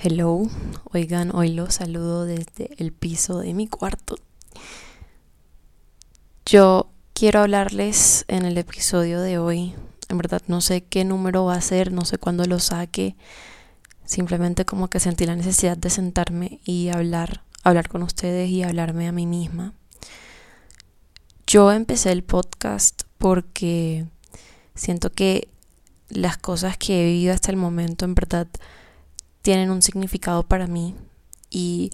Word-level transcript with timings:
Hello, 0.00 0.44
oigan, 0.92 1.34
hoy 1.34 1.48
los 1.48 1.74
saludo 1.74 2.24
desde 2.24 2.70
el 2.78 2.92
piso 2.92 3.40
de 3.40 3.52
mi 3.52 3.66
cuarto. 3.66 4.14
Yo 6.46 6.92
quiero 7.14 7.40
hablarles 7.40 8.24
en 8.28 8.44
el 8.44 8.58
episodio 8.58 9.20
de 9.20 9.38
hoy. 9.38 9.74
En 10.08 10.18
verdad 10.18 10.40
no 10.46 10.60
sé 10.60 10.82
qué 10.82 11.04
número 11.04 11.46
va 11.46 11.54
a 11.54 11.60
ser, 11.60 11.90
no 11.90 12.04
sé 12.04 12.16
cuándo 12.16 12.44
lo 12.44 12.60
saque. 12.60 13.16
Simplemente 14.04 14.64
como 14.64 14.86
que 14.86 15.00
sentí 15.00 15.26
la 15.26 15.34
necesidad 15.34 15.76
de 15.76 15.90
sentarme 15.90 16.60
y 16.64 16.90
hablar, 16.90 17.42
hablar 17.64 17.88
con 17.88 18.04
ustedes 18.04 18.48
y 18.50 18.62
hablarme 18.62 19.08
a 19.08 19.12
mí 19.12 19.26
misma. 19.26 19.74
Yo 21.44 21.72
empecé 21.72 22.12
el 22.12 22.22
podcast 22.22 23.02
porque 23.18 24.06
siento 24.76 25.10
que 25.10 25.48
las 26.08 26.38
cosas 26.38 26.78
que 26.78 27.00
he 27.00 27.04
vivido 27.06 27.34
hasta 27.34 27.50
el 27.50 27.56
momento 27.56 28.04
en 28.04 28.14
verdad 28.14 28.46
tienen 29.48 29.70
un 29.70 29.80
significado 29.80 30.42
para 30.42 30.66
mí 30.66 30.94
y 31.48 31.90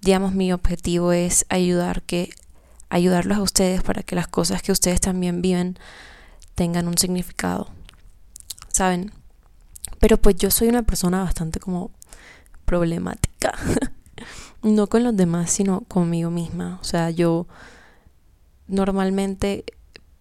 digamos 0.00 0.34
mi 0.34 0.52
objetivo 0.52 1.12
es 1.12 1.46
ayudar 1.48 2.02
que 2.02 2.30
ayudarlos 2.88 3.38
a 3.38 3.42
ustedes 3.42 3.80
para 3.84 4.02
que 4.02 4.16
las 4.16 4.26
cosas 4.26 4.60
que 4.60 4.72
ustedes 4.72 5.00
también 5.00 5.40
viven 5.40 5.78
tengan 6.56 6.88
un 6.88 6.98
significado. 6.98 7.68
¿Saben? 8.72 9.12
Pero 10.00 10.16
pues 10.16 10.34
yo 10.34 10.50
soy 10.50 10.66
una 10.66 10.82
persona 10.82 11.22
bastante 11.22 11.60
como 11.60 11.92
problemática. 12.64 13.56
no 14.62 14.88
con 14.88 15.04
los 15.04 15.16
demás, 15.16 15.52
sino 15.52 15.82
conmigo 15.82 16.32
misma. 16.32 16.80
O 16.80 16.84
sea, 16.84 17.10
yo 17.10 17.46
normalmente 18.66 19.64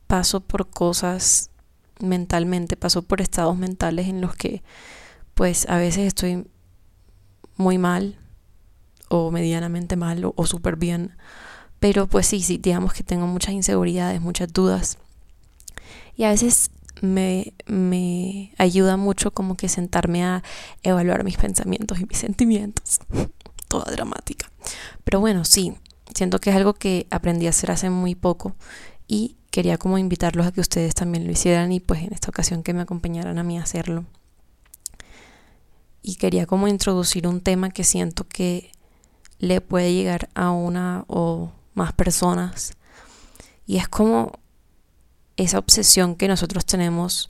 paso 0.06 0.42
por 0.42 0.70
cosas 0.70 1.50
mentalmente, 2.00 2.78
paso 2.78 3.02
por 3.02 3.22
estados 3.22 3.58
mentales 3.58 4.08
en 4.08 4.22
los 4.22 4.36
que 4.36 4.62
pues 5.34 5.68
a 5.68 5.78
veces 5.78 6.06
estoy 6.06 6.46
muy 7.60 7.78
mal 7.78 8.18
o 9.10 9.32
medianamente 9.32 9.98
mal 9.98 10.32
o, 10.36 10.46
súper 10.48 10.78
bien. 10.78 11.16
Pero 11.80 12.08
pues 12.08 12.26
sí, 12.26 12.42
sí, 12.42 12.58
digamos 12.58 12.94
que 12.94 13.04
tengo 13.04 13.28
muchas 13.28 13.54
inseguridades, 13.54 14.22
muchas 14.22 14.52
dudas. 14.52 14.98
Y 16.16 16.24
a 16.24 16.30
veces 16.30 16.72
me, 17.02 17.54
me 17.66 18.54
ayuda 18.58 18.98
mucho 18.98 19.32
como 19.32 19.56
que 19.56 19.70
sentarme 19.70 20.24
a 20.24 20.42
evaluar 20.84 21.24
mis 21.24 21.38
pensamientos 21.38 22.00
y 22.00 22.06
mis 22.06 22.18
sentimientos. 22.26 23.00
Toda 23.68 23.92
dramática. 23.92 24.50
Pero 25.04 25.20
bueno, 25.20 25.46
sí, 25.46 25.76
siento 26.16 26.40
que 26.40 26.50
es 26.50 26.56
algo 26.56 26.74
que 26.74 27.08
aprendí 27.12 27.46
a 27.46 27.52
hacer 27.52 27.72
hace 27.72 27.90
muy 27.90 28.16
poco 28.16 28.56
y 29.08 29.36
quería 29.52 29.78
como 29.78 29.98
invitarlos 29.98 30.48
a 30.48 30.52
que 30.52 30.62
ustedes 30.62 30.96
también 30.96 31.26
lo 31.26 31.32
hicieran 31.32 31.72
y 31.72 31.80
pues 31.80 32.02
en 32.04 32.14
esta 32.14 32.30
ocasión 32.30 32.64
que 32.64 32.74
me 32.74 32.82
acompañaran 32.82 33.38
a 33.38 33.44
mí 33.44 33.58
a 33.58 33.64
hacerlo 33.64 34.06
y 36.02 36.16
quería 36.16 36.46
como 36.46 36.68
introducir 36.68 37.28
un 37.28 37.42
tema 37.42 37.70
que 37.70 37.84
siento 37.84 38.28
que 38.28 38.72
le 39.38 39.62
puede 39.62 39.94
llegar 39.94 40.30
a 40.34 40.52
una 40.52 41.06
o 41.08 41.52
más 41.74 41.94
personas 41.94 42.74
y 43.66 43.78
es 43.78 43.88
como 43.88 44.34
esa 45.38 45.60
obsesión 45.60 46.16
que 46.16 46.28
nosotros 46.28 46.66
tenemos 46.66 47.30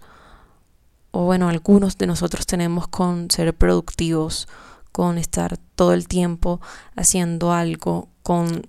o 1.12 1.26
bueno, 1.26 1.50
algunos 1.50 1.98
de 1.98 2.08
nosotros 2.08 2.46
tenemos 2.46 2.88
con 2.88 3.32
ser 3.32 3.54
productivos, 3.56 4.48
con 4.92 5.18
estar 5.18 5.58
todo 5.76 5.94
el 5.94 6.08
tiempo 6.08 6.62
haciendo 6.96 7.52
algo, 7.52 8.10
con 8.22 8.68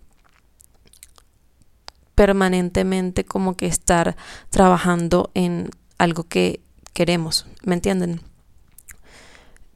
permanentemente 2.14 3.24
como 3.24 3.56
que 3.56 3.66
estar 3.66 4.16
trabajando 4.50 5.30
en 5.34 5.70
algo 5.98 6.24
que 6.24 6.60
queremos, 6.92 7.46
¿me 7.64 7.74
entienden? 7.74 8.20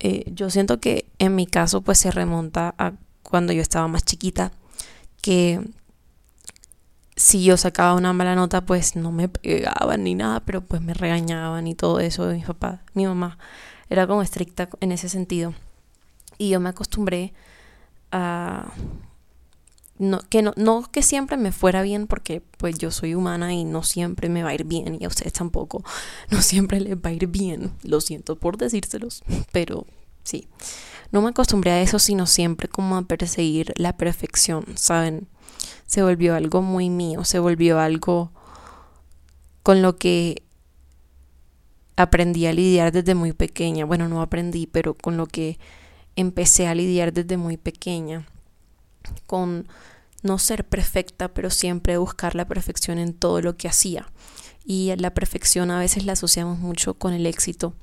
Eh, 0.06 0.30
yo 0.34 0.50
siento 0.50 0.80
que 0.80 1.06
en 1.18 1.34
mi 1.34 1.46
caso 1.46 1.80
pues 1.80 1.96
se 1.96 2.10
remonta 2.10 2.74
a 2.76 2.92
cuando 3.22 3.54
yo 3.54 3.62
estaba 3.62 3.88
más 3.88 4.04
chiquita, 4.04 4.52
que 5.22 5.66
si 7.16 7.42
yo 7.42 7.56
sacaba 7.56 7.94
una 7.94 8.12
mala 8.12 8.34
nota 8.34 8.66
pues 8.66 8.96
no 8.96 9.12
me 9.12 9.30
pegaban 9.30 10.04
ni 10.04 10.14
nada, 10.14 10.40
pero 10.40 10.60
pues 10.60 10.82
me 10.82 10.92
regañaban 10.92 11.66
y 11.66 11.74
todo 11.74 12.00
eso 12.00 12.26
mi 12.26 12.42
papá, 12.42 12.82
mi 12.92 13.06
mamá 13.06 13.38
era 13.88 14.06
como 14.06 14.20
estricta 14.20 14.68
en 14.80 14.92
ese 14.92 15.08
sentido. 15.08 15.54
Y 16.36 16.50
yo 16.50 16.60
me 16.60 16.68
acostumbré 16.68 17.32
a 18.12 18.74
no, 19.98 20.20
que 20.28 20.42
no, 20.42 20.52
no 20.56 20.82
que 20.90 21.02
siempre 21.02 21.36
me 21.36 21.52
fuera 21.52 21.82
bien 21.82 22.06
porque 22.06 22.42
pues 22.58 22.78
yo 22.78 22.90
soy 22.90 23.14
humana 23.14 23.54
y 23.54 23.64
no 23.64 23.82
siempre 23.82 24.28
me 24.28 24.42
va 24.42 24.50
a 24.50 24.54
ir 24.54 24.64
bien 24.64 24.96
y 25.00 25.04
a 25.04 25.08
ustedes 25.08 25.32
tampoco, 25.32 25.84
no 26.30 26.42
siempre 26.42 26.80
les 26.80 26.96
va 26.96 27.10
a 27.10 27.12
ir 27.12 27.26
bien, 27.26 27.72
lo 27.82 28.00
siento 28.00 28.36
por 28.36 28.56
decírselos, 28.56 29.22
pero 29.52 29.86
sí, 30.24 30.48
no 31.12 31.22
me 31.22 31.30
acostumbré 31.30 31.70
a 31.72 31.82
eso 31.82 31.98
sino 31.98 32.26
siempre 32.26 32.68
como 32.68 32.96
a 32.96 33.02
perseguir 33.02 33.72
la 33.76 33.96
perfección, 33.96 34.64
¿saben? 34.74 35.28
Se 35.86 36.02
volvió 36.02 36.34
algo 36.34 36.62
muy 36.62 36.90
mío, 36.90 37.24
se 37.24 37.38
volvió 37.38 37.78
algo 37.78 38.32
con 39.62 39.80
lo 39.80 39.96
que 39.96 40.42
aprendí 41.96 42.46
a 42.46 42.52
lidiar 42.52 42.90
desde 42.90 43.14
muy 43.14 43.32
pequeña, 43.32 43.84
bueno, 43.84 44.08
no 44.08 44.20
aprendí, 44.20 44.66
pero 44.66 44.94
con 44.94 45.16
lo 45.16 45.26
que 45.26 45.58
empecé 46.16 46.66
a 46.66 46.74
lidiar 46.74 47.12
desde 47.12 47.36
muy 47.36 47.56
pequeña 47.56 48.26
con 49.26 49.66
no 50.22 50.38
ser 50.38 50.64
perfecta, 50.64 51.28
pero 51.28 51.50
siempre 51.50 51.98
buscar 51.98 52.34
la 52.34 52.48
perfección 52.48 52.98
en 52.98 53.12
todo 53.12 53.40
lo 53.40 53.56
que 53.56 53.68
hacía. 53.68 54.06
Y 54.66 54.94
la 54.96 55.12
perfección 55.12 55.70
a 55.70 55.78
veces 55.78 56.06
la 56.06 56.14
asociamos 56.14 56.58
mucho 56.58 56.94
con 56.94 57.12
el 57.12 57.26
éxito. 57.26 57.74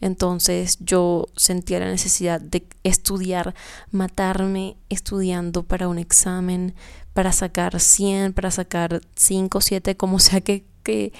Entonces 0.00 0.78
yo 0.80 1.28
sentía 1.36 1.78
la 1.78 1.86
necesidad 1.86 2.40
de 2.40 2.66
estudiar, 2.82 3.54
matarme 3.92 4.76
estudiando 4.88 5.62
para 5.62 5.86
un 5.86 5.98
examen, 5.98 6.74
para 7.12 7.30
sacar 7.30 7.78
100, 7.78 8.32
para 8.32 8.50
sacar 8.50 9.00
5, 9.14 9.60
7, 9.60 9.96
como 9.96 10.18
sea 10.18 10.40
que, 10.40 10.64
que 10.82 11.12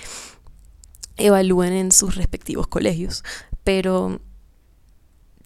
evalúen 1.16 1.72
en 1.72 1.92
sus 1.92 2.16
respectivos 2.16 2.66
colegios. 2.66 3.22
Pero 3.62 4.20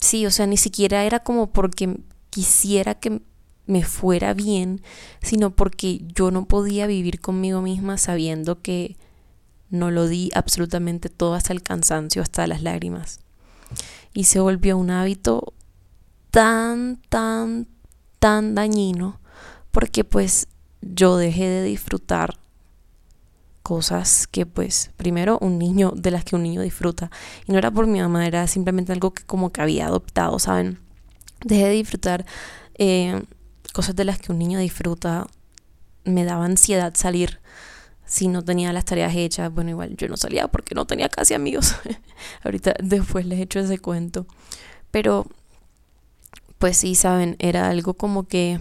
sí, 0.01 0.25
o 0.25 0.31
sea, 0.31 0.47
ni 0.47 0.57
siquiera 0.57 1.05
era 1.05 1.21
como 1.21 1.53
porque 1.53 2.01
quisiera 2.31 2.95
que 2.95 3.21
me 3.69 3.85
fuera 3.85 4.35
bien, 4.35 4.81
sino 5.23 5.51
porque 5.55 6.01
yo 6.15 6.31
no 6.31 6.47
podía 6.47 6.87
vivir 6.87 7.21
conmigo 7.21 7.61
misma 7.61 7.99
sabiendo 7.99 8.63
que 8.63 8.97
no 9.71 9.91
lo 9.91 10.09
di 10.09 10.31
absolutamente 10.35 11.11
todo 11.11 11.35
hasta 11.35 11.53
el 11.53 11.63
cansancio, 11.63 12.23
hasta 12.23 12.47
las 12.47 12.63
lágrimas. 12.63 13.21
Y 14.15 14.25
se 14.25 14.41
volvió 14.41 14.79
un 14.79 14.91
hábito 14.91 15.53
tan, 16.31 16.97
tan, 17.11 17.69
tan 18.19 18.55
dañino, 18.55 19.21
porque 19.71 20.03
pues 20.03 20.49
yo 20.81 21.19
dejé 21.19 21.47
de 21.49 21.63
disfrutar 21.63 22.39
cosas 23.63 24.27
que 24.27 24.47
pues 24.47 24.93
primero 24.97 25.37
un 25.43 25.59
niño 25.59 25.93
de 25.95 26.11
las 26.11 26.25
que 26.25 26.37
un 26.37 26.43
niño 26.43 26.63
disfruta 26.63 27.11
y 27.47 27.53
no 27.53 27.59
era 27.59 27.71
por 27.71 27.87
mi 27.87 28.01
mamá 28.01 28.27
era 28.27 28.47
simplemente 28.47 28.93
algo 28.93 29.13
que 29.13 29.25
como 29.25 29.53
que 29.53 29.61
había 29.61 29.89
adoptado 29.89 30.39
saben 30.39 30.79
dejé 31.45 31.65
de 31.65 31.73
disfrutar 31.73 32.25
eh, 32.79 33.23
cosas 33.79 33.95
de 33.95 34.05
las 34.05 34.19
que 34.19 34.33
un 34.33 34.41
niño 34.41 34.59
disfruta, 34.59 35.29
me 36.03 36.25
daba 36.25 36.45
ansiedad 36.45 36.95
salir 36.97 37.39
si 38.05 38.27
no 38.27 38.43
tenía 38.43 38.73
las 38.73 38.85
tareas 38.85 39.15
hechas. 39.15 39.55
Bueno, 39.55 39.71
igual 39.71 39.97
yo 39.97 40.09
no 40.09 40.17
salía 40.17 40.49
porque 40.49 40.75
no 40.75 40.85
tenía 40.85 41.09
casi 41.09 41.35
amigos. 41.35 41.77
Ahorita 42.43 42.75
después 42.83 43.25
les 43.25 43.39
echo 43.39 43.61
ese 43.61 43.79
cuento. 43.79 44.27
Pero, 44.91 45.29
pues 46.59 46.79
sí, 46.79 46.97
saben, 46.97 47.37
era 47.39 47.69
algo 47.69 47.95
como 47.95 48.27
que 48.27 48.59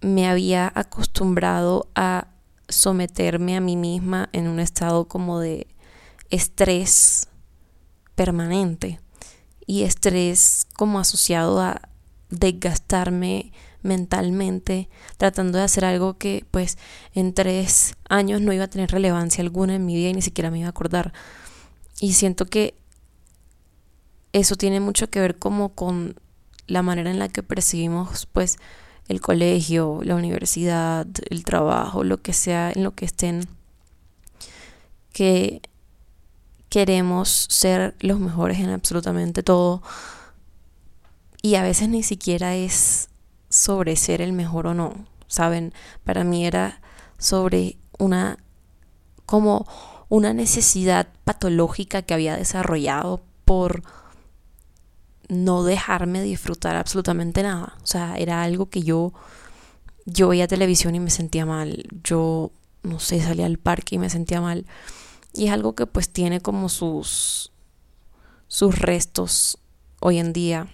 me 0.00 0.28
había 0.28 0.70
acostumbrado 0.72 1.88
a 1.96 2.28
someterme 2.68 3.56
a 3.56 3.60
mí 3.60 3.74
misma 3.74 4.28
en 4.32 4.46
un 4.46 4.60
estado 4.60 5.08
como 5.08 5.40
de 5.40 5.66
estrés 6.30 7.26
permanente 8.14 9.00
y 9.66 9.82
estrés 9.82 10.68
como 10.76 11.00
asociado 11.00 11.60
a 11.60 11.88
desgastarme 12.38 13.52
mentalmente 13.82 14.88
tratando 15.18 15.58
de 15.58 15.64
hacer 15.64 15.84
algo 15.84 16.16
que 16.16 16.44
pues 16.50 16.78
en 17.12 17.34
tres 17.34 17.94
años 18.08 18.40
no 18.40 18.52
iba 18.52 18.64
a 18.64 18.68
tener 18.68 18.90
relevancia 18.90 19.42
alguna 19.42 19.74
en 19.74 19.84
mi 19.84 19.94
vida 19.94 20.08
y 20.08 20.14
ni 20.14 20.22
siquiera 20.22 20.50
me 20.50 20.58
iba 20.58 20.66
a 20.66 20.70
acordar. 20.70 21.12
Y 22.00 22.14
siento 22.14 22.46
que 22.46 22.74
eso 24.32 24.56
tiene 24.56 24.80
mucho 24.80 25.10
que 25.10 25.20
ver 25.20 25.38
como 25.38 25.74
con 25.74 26.16
la 26.66 26.82
manera 26.82 27.10
en 27.10 27.18
la 27.18 27.28
que 27.28 27.42
percibimos 27.42 28.26
pues 28.26 28.58
el 29.06 29.20
colegio, 29.20 30.00
la 30.02 30.16
universidad, 30.16 31.06
el 31.28 31.44
trabajo, 31.44 32.04
lo 32.04 32.22
que 32.22 32.32
sea 32.32 32.72
en 32.72 32.82
lo 32.82 32.94
que 32.94 33.04
estén, 33.04 33.46
que 35.12 35.60
queremos 36.70 37.46
ser 37.50 37.94
los 38.00 38.18
mejores 38.18 38.58
en 38.58 38.70
absolutamente 38.70 39.42
todo 39.42 39.82
y 41.44 41.56
a 41.56 41.62
veces 41.62 41.90
ni 41.90 42.02
siquiera 42.02 42.54
es 42.56 43.10
sobre 43.50 43.96
ser 43.96 44.22
el 44.22 44.32
mejor 44.32 44.66
o 44.66 44.72
no, 44.72 44.94
¿saben? 45.26 45.74
Para 46.02 46.24
mí 46.24 46.46
era 46.46 46.80
sobre 47.18 47.76
una 47.98 48.38
como 49.26 49.66
una 50.08 50.32
necesidad 50.32 51.06
patológica 51.24 52.00
que 52.00 52.14
había 52.14 52.38
desarrollado 52.38 53.20
por 53.44 53.82
no 55.28 55.64
dejarme 55.64 56.22
disfrutar 56.22 56.76
absolutamente 56.76 57.42
nada. 57.42 57.76
O 57.82 57.86
sea, 57.86 58.16
era 58.16 58.42
algo 58.42 58.70
que 58.70 58.82
yo, 58.82 59.12
yo 60.06 60.28
veía 60.28 60.48
televisión 60.48 60.94
y 60.94 61.00
me 61.00 61.10
sentía 61.10 61.44
mal. 61.44 61.84
Yo, 62.02 62.52
no 62.82 62.98
sé, 63.00 63.20
salía 63.20 63.44
al 63.44 63.58
parque 63.58 63.96
y 63.96 63.98
me 63.98 64.08
sentía 64.08 64.40
mal. 64.40 64.64
Y 65.34 65.48
es 65.48 65.52
algo 65.52 65.74
que 65.74 65.84
pues 65.84 66.08
tiene 66.08 66.40
como 66.40 66.70
sus, 66.70 67.52
sus 68.48 68.78
restos 68.78 69.58
hoy 70.00 70.16
en 70.16 70.32
día. 70.32 70.68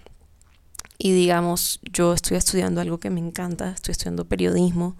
Y 1.03 1.13
digamos, 1.13 1.79
yo 1.91 2.13
estoy 2.13 2.37
estudiando 2.37 2.79
algo 2.79 2.99
que 2.99 3.09
me 3.09 3.19
encanta, 3.19 3.71
estoy 3.71 3.93
estudiando 3.93 4.25
periodismo 4.25 4.97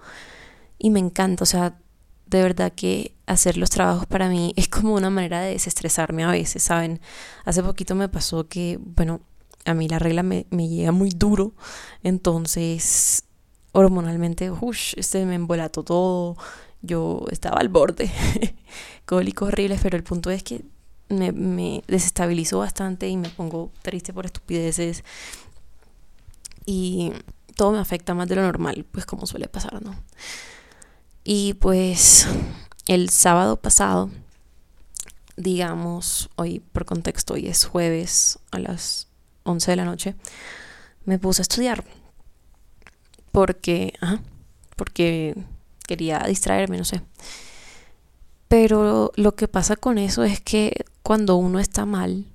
y 0.80 0.89
me 0.89 1.00
encanta, 1.00 1.44
o 1.44 1.45
sea, 1.45 1.77
de 2.25 2.42
verdad 2.42 2.74
que 2.75 3.13
hacer 3.27 3.56
los 3.56 3.69
trabajos 3.69 4.07
para 4.07 4.27
mí 4.27 4.51
es 4.56 4.68
como 4.68 4.95
una 4.95 5.12
manera 5.12 5.42
de 5.42 5.51
desestresarme 5.51 6.24
a 6.24 6.31
veces, 6.31 6.63
¿saben? 6.63 7.00
Hace 7.45 7.62
poquito 7.62 7.94
me 7.94 8.09
pasó 8.09 8.48
que, 8.48 8.80
bueno, 8.81 9.21
a 9.63 9.75
mí 9.75 9.88
la 9.88 10.00
regla 10.00 10.24
me, 10.24 10.48
llega 10.50 10.92
muy 10.92 11.12
duro, 11.12 11.53
entonces 12.01 13.25
hormonalmente, 13.71 14.50
uff, 14.50 14.97
este 14.97 15.24
me 15.27 15.36
embolató 15.36 15.83
todo, 15.83 16.36
yo 16.81 17.27
estaba 17.30 17.59
al 17.59 17.69
borde, 17.69 18.09
cólicos 19.06 19.50
horribles, 19.50 19.81
pero 19.83 19.97
el 19.97 20.04
punto 20.04 20.31
es 20.31 20.42
que 20.42 20.65
me, 21.09 21.31
me 21.31 21.83
desestabilizó 21.88 22.57
bastante 22.57 23.07
y 23.07 23.18
me 23.18 23.30
pongo 23.30 23.71
triste 23.83 24.13
por 24.13 24.25
estupideces 24.25 25.04
y 26.66 27.12
todo 27.56 27.72
me 27.72 27.80
afecta 27.80 28.13
más 28.13 28.28
de 28.28 28.36
lo 28.36 28.44
normal, 28.44 28.86
pues 28.92 29.06
como 29.06 29.25
suele 29.25 29.48
pasar, 29.48 29.81
¿no? 29.81 29.96
Y 31.24 31.54
pues 31.56 32.28
el 32.88 33.10
sábado 33.10 33.58
pasado, 33.58 34.10
digamos, 35.38 36.30
hoy 36.36 36.60
por 36.60 36.86
contexto, 36.86 37.36
hoy 37.36 37.48
es 37.48 37.66
jueves 37.66 38.40
a 38.52 38.60
las 38.60 39.08
11 39.44 39.72
de 39.72 39.78
la 39.78 39.86
noche, 39.86 40.16
me 41.06 41.19
puse 41.19 41.42
a 41.42 41.44
estudiar. 41.44 41.84
Porque, 43.31 43.94
porque 44.75 45.36
quería 45.88 46.19
distraerme, 46.28 46.78
no 46.78 46.84
sé. 46.84 47.02
Pero 48.48 49.12
lo 49.16 49.36
que 49.36 49.48
pasa 49.48 49.78
con 49.78 49.98
eso 49.98 50.24
es 50.24 50.42
que 50.42 50.86
cuando 51.04 51.38
uno 51.38 51.60
está 51.60 51.86
mal, 51.86 52.25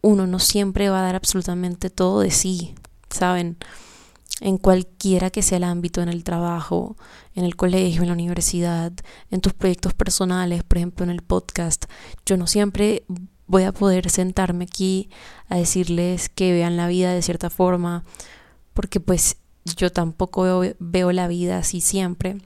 uno 0.00 0.26
no 0.26 0.38
siempre 0.38 0.88
va 0.88 1.00
a 1.00 1.02
dar 1.02 1.16
absolutamente 1.16 1.90
todo 1.90 2.20
de 2.20 2.30
sí, 2.30 2.74
¿saben? 3.10 3.56
En 4.40 4.58
cualquiera 4.58 5.30
que 5.30 5.42
sea 5.42 5.58
el 5.58 5.64
ámbito, 5.64 6.00
en 6.00 6.08
el 6.08 6.22
trabajo, 6.22 6.96
en 7.34 7.44
el 7.44 7.56
colegio, 7.56 8.02
en 8.02 8.08
la 8.08 8.14
universidad, 8.14 8.92
en 9.30 9.40
tus 9.40 9.52
proyectos 9.52 9.94
personales, 9.94 10.62
por 10.62 10.78
ejemplo, 10.78 11.04
en 11.04 11.10
el 11.10 11.22
podcast, 11.22 11.86
yo 12.24 12.36
no 12.36 12.46
siempre 12.46 13.04
voy 13.48 13.64
a 13.64 13.72
poder 13.72 14.10
sentarme 14.10 14.64
aquí 14.64 15.10
a 15.48 15.56
decirles 15.56 16.28
que 16.28 16.52
vean 16.52 16.76
la 16.76 16.86
vida 16.86 17.12
de 17.12 17.22
cierta 17.22 17.50
forma, 17.50 18.04
porque 18.74 19.00
pues 19.00 19.38
yo 19.76 19.90
tampoco 19.90 20.62
veo, 20.78 21.12
la 21.12 21.26
vida 21.26 21.58
así 21.58 21.80
siempre. 21.80 22.38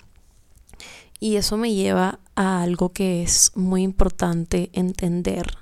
Y 1.20 1.36
eso 1.36 1.56
me 1.56 1.74
lleva 1.74 2.20
a 2.34 2.62
algo 2.62 2.92
que 2.92 3.22
es 3.22 3.52
muy 3.54 3.82
importante 3.82 4.70
entender. 4.72 5.58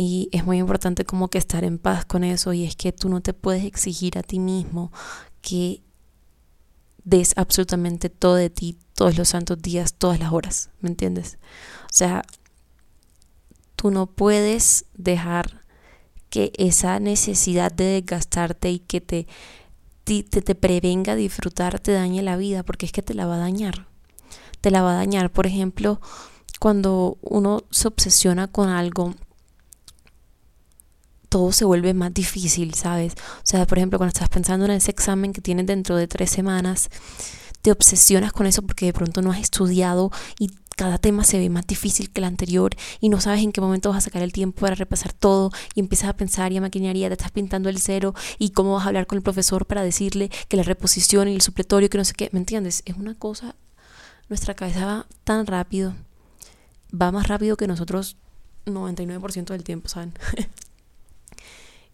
Y 0.00 0.28
es 0.30 0.46
muy 0.46 0.58
importante 0.58 1.04
como 1.04 1.26
que 1.26 1.38
estar 1.38 1.64
en 1.64 1.76
paz 1.76 2.04
con 2.04 2.22
eso 2.22 2.52
y 2.52 2.62
es 2.62 2.76
que 2.76 2.92
tú 2.92 3.08
no 3.08 3.20
te 3.20 3.32
puedes 3.32 3.64
exigir 3.64 4.16
a 4.16 4.22
ti 4.22 4.38
mismo 4.38 4.92
que 5.40 5.82
des 7.02 7.32
absolutamente 7.36 8.08
todo 8.08 8.36
de 8.36 8.48
ti 8.48 8.78
todos 8.94 9.18
los 9.18 9.30
santos 9.30 9.60
días, 9.60 9.94
todas 9.94 10.20
las 10.20 10.32
horas, 10.32 10.70
¿me 10.78 10.88
entiendes? 10.88 11.38
O 11.86 11.92
sea, 11.92 12.22
tú 13.74 13.90
no 13.90 14.06
puedes 14.06 14.84
dejar 14.94 15.64
que 16.30 16.52
esa 16.58 17.00
necesidad 17.00 17.72
de 17.72 18.00
desgastarte 18.00 18.70
y 18.70 18.78
que 18.78 19.00
te, 19.00 19.26
te, 20.04 20.22
te 20.22 20.54
prevenga 20.54 21.16
disfrutar 21.16 21.80
te 21.80 21.90
dañe 21.90 22.22
la 22.22 22.36
vida, 22.36 22.62
porque 22.62 22.86
es 22.86 22.92
que 22.92 23.02
te 23.02 23.14
la 23.14 23.26
va 23.26 23.34
a 23.34 23.38
dañar. 23.38 23.88
Te 24.60 24.70
la 24.70 24.82
va 24.82 24.92
a 24.92 24.98
dañar, 24.98 25.32
por 25.32 25.48
ejemplo, 25.48 26.00
cuando 26.60 27.18
uno 27.20 27.64
se 27.72 27.88
obsesiona 27.88 28.46
con 28.46 28.68
algo, 28.68 29.16
todo 31.28 31.52
se 31.52 31.64
vuelve 31.64 31.94
más 31.94 32.12
difícil, 32.14 32.74
¿sabes? 32.74 33.14
O 33.38 33.46
sea, 33.46 33.66
por 33.66 33.78
ejemplo, 33.78 33.98
cuando 33.98 34.10
estás 34.10 34.28
pensando 34.28 34.64
en 34.64 34.72
ese 34.72 34.90
examen 34.90 35.32
que 35.32 35.40
tienes 35.40 35.66
dentro 35.66 35.96
de 35.96 36.08
tres 36.08 36.30
semanas, 36.30 36.88
te 37.62 37.72
obsesionas 37.72 38.32
con 38.32 38.46
eso 38.46 38.62
porque 38.62 38.86
de 38.86 38.92
pronto 38.92 39.22
no 39.22 39.32
has 39.32 39.40
estudiado 39.40 40.10
y 40.38 40.50
cada 40.76 40.98
tema 40.98 41.24
se 41.24 41.38
ve 41.38 41.50
más 41.50 41.66
difícil 41.66 42.10
que 42.10 42.20
el 42.20 42.24
anterior 42.24 42.70
y 43.00 43.08
no 43.08 43.20
sabes 43.20 43.42
en 43.42 43.50
qué 43.50 43.60
momento 43.60 43.88
vas 43.88 43.98
a 43.98 44.00
sacar 44.02 44.22
el 44.22 44.32
tiempo 44.32 44.60
para 44.60 44.76
repasar 44.76 45.12
todo 45.12 45.50
y 45.74 45.80
empiezas 45.80 46.08
a 46.08 46.16
pensar 46.16 46.52
y 46.52 46.56
a 46.56 46.60
maquinaria, 46.60 47.08
te 47.08 47.14
estás 47.14 47.32
pintando 47.32 47.68
el 47.68 47.80
cero 47.80 48.14
y 48.38 48.50
cómo 48.50 48.74
vas 48.74 48.84
a 48.84 48.88
hablar 48.88 49.08
con 49.08 49.16
el 49.18 49.22
profesor 49.22 49.66
para 49.66 49.82
decirle 49.82 50.30
que 50.46 50.56
la 50.56 50.62
reposición 50.62 51.26
y 51.28 51.34
el 51.34 51.40
supletorio, 51.40 51.90
que 51.90 51.98
no 51.98 52.04
sé 52.04 52.14
qué, 52.14 52.30
¿me 52.32 52.38
entiendes? 52.38 52.82
Es 52.86 52.96
una 52.96 53.16
cosa, 53.16 53.56
nuestra 54.28 54.54
cabeza 54.54 54.86
va 54.86 55.06
tan 55.24 55.46
rápido, 55.46 55.94
va 56.94 57.10
más 57.10 57.26
rápido 57.26 57.56
que 57.56 57.66
nosotros 57.66 58.16
99% 58.66 59.46
del 59.46 59.64
tiempo, 59.64 59.88
¿saben? 59.88 60.12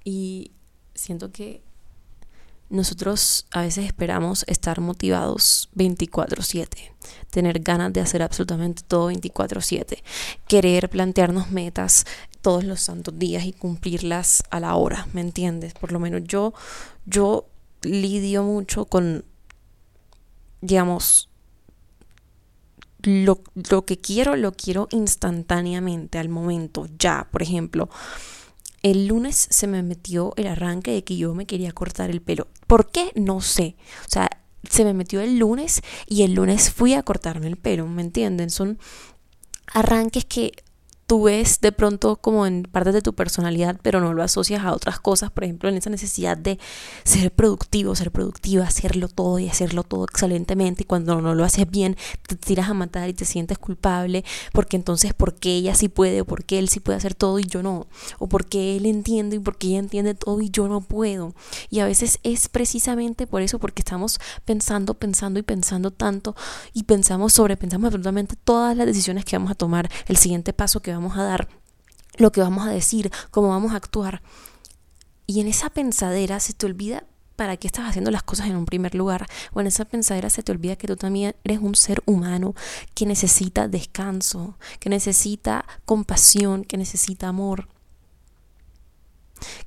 y 0.04 0.52
siento 0.94 1.32
que 1.32 1.62
nosotros 2.70 3.46
a 3.52 3.62
veces 3.62 3.86
esperamos 3.86 4.44
estar 4.46 4.80
motivados 4.80 5.68
24/7, 5.74 6.92
tener 7.30 7.60
ganas 7.60 7.92
de 7.92 8.00
hacer 8.00 8.22
absolutamente 8.22 8.82
todo 8.86 9.10
24/7, 9.10 10.02
querer 10.48 10.88
plantearnos 10.88 11.50
metas 11.50 12.04
todos 12.40 12.64
los 12.64 12.80
santos 12.80 13.18
días 13.18 13.44
y 13.44 13.52
cumplirlas 13.52 14.42
a 14.50 14.60
la 14.60 14.74
hora, 14.74 15.06
¿me 15.12 15.20
entiendes? 15.20 15.74
Por 15.74 15.92
lo 15.92 16.00
menos 16.00 16.22
yo, 16.24 16.52
yo 17.06 17.46
lidio 17.82 18.42
mucho 18.42 18.86
con, 18.86 19.24
digamos, 20.60 21.28
lo, 23.02 23.42
lo 23.70 23.84
que 23.84 23.98
quiero, 23.98 24.36
lo 24.36 24.52
quiero 24.52 24.88
instantáneamente, 24.90 26.18
al 26.18 26.30
momento, 26.30 26.86
ya, 26.98 27.28
por 27.30 27.42
ejemplo 27.42 27.90
el 28.84 29.06
lunes 29.06 29.48
se 29.50 29.66
me 29.66 29.82
metió 29.82 30.34
el 30.36 30.46
arranque 30.46 30.92
de 30.92 31.02
que 31.02 31.16
yo 31.16 31.34
me 31.34 31.46
quería 31.46 31.72
cortar 31.72 32.10
el 32.10 32.20
pelo. 32.20 32.48
¿Por 32.66 32.90
qué? 32.90 33.12
No 33.14 33.40
sé. 33.40 33.76
O 34.04 34.10
sea, 34.10 34.28
se 34.68 34.84
me 34.84 34.92
metió 34.92 35.22
el 35.22 35.38
lunes 35.38 35.80
y 36.06 36.22
el 36.22 36.34
lunes 36.34 36.70
fui 36.70 36.92
a 36.92 37.02
cortarme 37.02 37.46
el 37.46 37.56
pelo, 37.56 37.86
¿me 37.86 38.02
entienden? 38.02 38.50
Son 38.50 38.78
arranques 39.72 40.26
que 40.26 40.52
tú 41.06 41.24
ves 41.24 41.60
de 41.60 41.72
pronto 41.72 42.16
como 42.16 42.46
en 42.46 42.62
partes 42.62 42.94
de 42.94 43.02
tu 43.02 43.14
personalidad, 43.14 43.78
pero 43.82 44.00
no 44.00 44.14
lo 44.14 44.22
asocias 44.22 44.64
a 44.64 44.72
otras 44.72 45.00
cosas, 45.00 45.30
por 45.30 45.44
ejemplo, 45.44 45.68
en 45.68 45.76
esa 45.76 45.90
necesidad 45.90 46.36
de 46.36 46.58
ser 47.04 47.32
productivo, 47.32 47.94
ser 47.94 48.10
productiva, 48.10 48.64
hacerlo 48.64 49.08
todo 49.08 49.38
y 49.38 49.48
hacerlo 49.48 49.82
todo 49.82 50.04
excelentemente, 50.04 50.82
y 50.82 50.86
cuando 50.86 51.20
no 51.20 51.34
lo 51.34 51.44
haces 51.44 51.70
bien, 51.70 51.96
te 52.26 52.36
tiras 52.36 52.70
a 52.70 52.74
matar 52.74 53.08
y 53.08 53.14
te 53.14 53.24
sientes 53.24 53.58
culpable, 53.58 54.24
porque 54.52 54.76
entonces, 54.76 55.12
¿por 55.14 55.34
qué 55.34 55.56
ella 55.56 55.74
sí 55.74 55.88
puede, 55.88 56.22
o 56.22 56.24
por 56.24 56.44
qué 56.44 56.58
él 56.58 56.68
sí 56.68 56.80
puede 56.80 56.96
hacer 56.98 57.14
todo 57.14 57.38
y 57.38 57.44
yo 57.44 57.62
no? 57.62 57.86
O 58.18 58.28
por 58.28 58.46
qué 58.46 58.76
él 58.76 58.86
entiende 58.86 59.36
y 59.36 59.38
por 59.38 59.58
qué 59.58 59.68
ella 59.68 59.78
entiende 59.80 60.14
todo 60.14 60.40
y 60.40 60.50
yo 60.50 60.68
no 60.68 60.80
puedo. 60.80 61.34
Y 61.70 61.80
a 61.80 61.86
veces 61.86 62.18
es 62.22 62.48
precisamente 62.48 63.26
por 63.26 63.42
eso, 63.42 63.58
porque 63.58 63.82
estamos 63.82 64.18
pensando, 64.44 64.94
pensando 64.94 65.38
y 65.38 65.42
pensando 65.42 65.90
tanto, 65.90 66.34
y 66.72 66.84
pensamos, 66.84 67.34
sobrepensamos 67.34 67.88
absolutamente 67.88 68.36
todas 68.42 68.76
las 68.76 68.86
decisiones 68.86 69.24
que 69.24 69.36
vamos 69.36 69.50
a 69.50 69.54
tomar, 69.54 69.90
el 70.06 70.16
siguiente 70.16 70.52
paso 70.52 70.80
que 70.80 70.92
vamos 70.92 71.03
a 71.16 71.22
dar, 71.22 71.48
lo 72.16 72.32
que 72.32 72.40
vamos 72.40 72.66
a 72.66 72.70
decir, 72.70 73.10
cómo 73.30 73.48
vamos 73.48 73.72
a 73.72 73.76
actuar. 73.76 74.22
Y 75.26 75.40
en 75.40 75.48
esa 75.48 75.70
pensadera 75.70 76.40
se 76.40 76.52
te 76.52 76.66
olvida 76.66 77.04
para 77.36 77.56
qué 77.56 77.66
estás 77.66 77.88
haciendo 77.88 78.10
las 78.10 78.22
cosas 78.22 78.46
en 78.46 78.56
un 78.56 78.66
primer 78.66 78.94
lugar. 78.94 79.26
O 79.52 79.60
en 79.60 79.66
esa 79.66 79.84
pensadera 79.84 80.30
se 80.30 80.42
te 80.42 80.52
olvida 80.52 80.76
que 80.76 80.86
tú 80.86 80.96
también 80.96 81.34
eres 81.44 81.58
un 81.60 81.74
ser 81.74 82.02
humano 82.06 82.54
que 82.94 83.06
necesita 83.06 83.68
descanso, 83.68 84.56
que 84.80 84.90
necesita 84.90 85.64
compasión, 85.84 86.64
que 86.64 86.76
necesita 86.76 87.28
amor, 87.28 87.68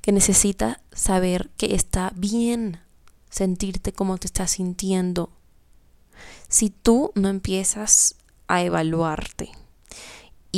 que 0.00 0.12
necesita 0.12 0.80
saber 0.92 1.50
que 1.56 1.74
está 1.74 2.12
bien 2.14 2.80
sentirte 3.30 3.92
como 3.92 4.18
te 4.18 4.26
estás 4.26 4.52
sintiendo. 4.52 5.30
Si 6.48 6.70
tú 6.70 7.12
no 7.14 7.28
empiezas 7.28 8.16
a 8.46 8.62
evaluarte, 8.62 9.52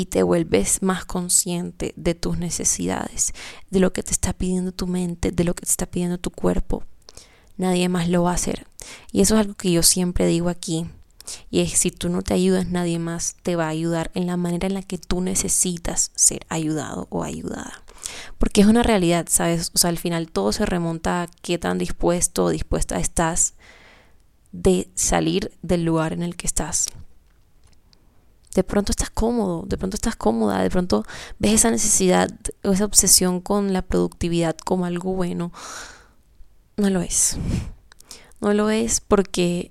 y 0.01 0.07
te 0.07 0.23
vuelves 0.23 0.83
más 0.83 1.05
consciente 1.05 1.93
de 1.95 2.15
tus 2.15 2.39
necesidades, 2.39 3.35
de 3.69 3.81
lo 3.81 3.93
que 3.93 4.03
te 4.03 4.13
está 4.13 4.33
pidiendo 4.33 4.73
tu 4.73 4.87
mente, 4.87 5.31
de 5.31 5.45
lo 5.45 5.55
que 5.55 5.67
te 5.67 5.71
está 5.71 5.85
pidiendo 5.85 6.17
tu 6.17 6.31
cuerpo. 6.31 6.85
Nadie 7.59 7.91
más 7.91 8.09
lo 8.09 8.23
va 8.23 8.31
a 8.31 8.35
hacer. 8.35 8.67
Y 9.13 9.21
eso 9.21 9.35
es 9.35 9.41
algo 9.43 9.55
que 9.55 9.71
yo 9.71 9.83
siempre 9.83 10.27
digo 10.27 10.49
aquí. 10.49 10.87
Y 11.51 11.61
es 11.61 11.73
si 11.73 11.91
tú 11.91 12.09
no 12.09 12.23
te 12.23 12.33
ayudas, 12.33 12.67
nadie 12.69 12.99
más 12.99 13.37
te 13.43 13.57
va 13.57 13.67
a 13.67 13.69
ayudar 13.69 14.11
en 14.15 14.27
la 14.27 14.39
manera 14.39 14.67
en 14.67 14.75
la 14.75 14.83
que 14.83 14.97
tú 14.97 15.21
necesitas 15.21 16.13
ser 16.15 16.47
ayudado 16.49 17.07
o 17.11 17.23
ayudada. 17.23 17.85
Porque 18.39 18.63
es 18.63 18.67
una 18.67 18.83
realidad, 18.83 19.27
¿sabes? 19.29 19.71
O 19.75 19.79
sea, 19.79 19.91
al 19.91 19.99
final 19.99 20.31
todo 20.31 20.51
se 20.53 20.65
remonta 20.65 21.23
a 21.23 21.29
qué 21.43 21.59
tan 21.59 21.77
dispuesto 21.77 22.45
o 22.45 22.51
dispuesta 22.51 22.99
estás 22.99 23.53
de 24.51 24.89
salir 24.95 25.53
del 25.61 25.85
lugar 25.85 26.15
en 26.15 26.23
el 26.23 26.37
que 26.37 26.47
estás 26.47 26.87
de 28.55 28.65
pronto 28.65 28.93
estás 28.93 29.11
cómodo, 29.11 29.65
de 29.67 29.79
pronto 29.79 29.97
estás 29.97 30.17
cómoda, 30.17 30.63
de 30.63 30.71
pronto 30.71 31.05
ves 31.39 31.55
esa 31.55 31.71
necesidad 31.71 32.31
esa 32.63 32.85
obsesión 32.85 33.41
con 33.41 33.73
la 33.73 33.83
productividad 33.83 34.57
como 34.57 34.87
algo 34.87 35.15
bueno, 35.15 35.53
no 36.77 36.91
lo 36.91 37.01
es. 37.01 37.37
No 38.41 38.55
lo 38.55 38.71
es 38.71 39.01
porque 39.01 39.71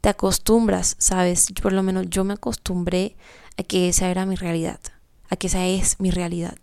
te 0.00 0.08
acostumbras, 0.08 0.96
¿sabes? 0.98 1.48
Por 1.60 1.72
lo 1.72 1.82
menos 1.82 2.06
yo 2.08 2.24
me 2.24 2.34
acostumbré 2.34 3.16
a 3.58 3.62
que 3.62 3.88
esa 3.88 4.08
era 4.08 4.24
mi 4.24 4.36
realidad, 4.36 4.80
a 5.28 5.36
que 5.36 5.48
esa 5.48 5.66
es 5.66 6.00
mi 6.00 6.10
realidad. 6.10 6.56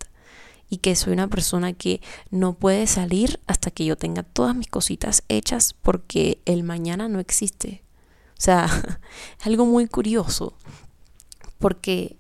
Y 0.70 0.78
que 0.78 0.96
soy 0.96 1.14
una 1.14 1.28
persona 1.28 1.72
que 1.74 2.02
no 2.30 2.54
puede 2.54 2.88
salir 2.88 3.40
hasta 3.48 3.72
que 3.72 3.86
yo 3.86 3.96
tenga 3.96 4.24
todas 4.24 4.56
mis 4.56 4.68
cositas 4.68 5.24
hechas 5.30 5.74
porque 5.74 6.42
el 6.46 6.64
mañana 6.64 7.08
no 7.08 7.20
existe. 7.20 7.84
O 8.38 8.42
sea, 8.42 8.66
es 9.40 9.46
algo 9.48 9.66
muy 9.66 9.88
curioso. 9.88 10.54
Porque 11.60 12.18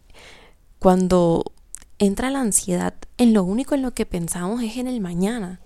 cuando 0.79 1.53
entra 1.99 2.29
la 2.29 2.41
ansiedad, 2.41 2.93
en 3.17 3.33
lo 3.33 3.43
único 3.43 3.73
en 3.73 3.81
lo 3.81 3.93
que 3.93 4.05
pensamos 4.05 4.61
es 4.61 4.77
en 4.77 4.87
el 4.87 5.01
mañana. 5.01 5.61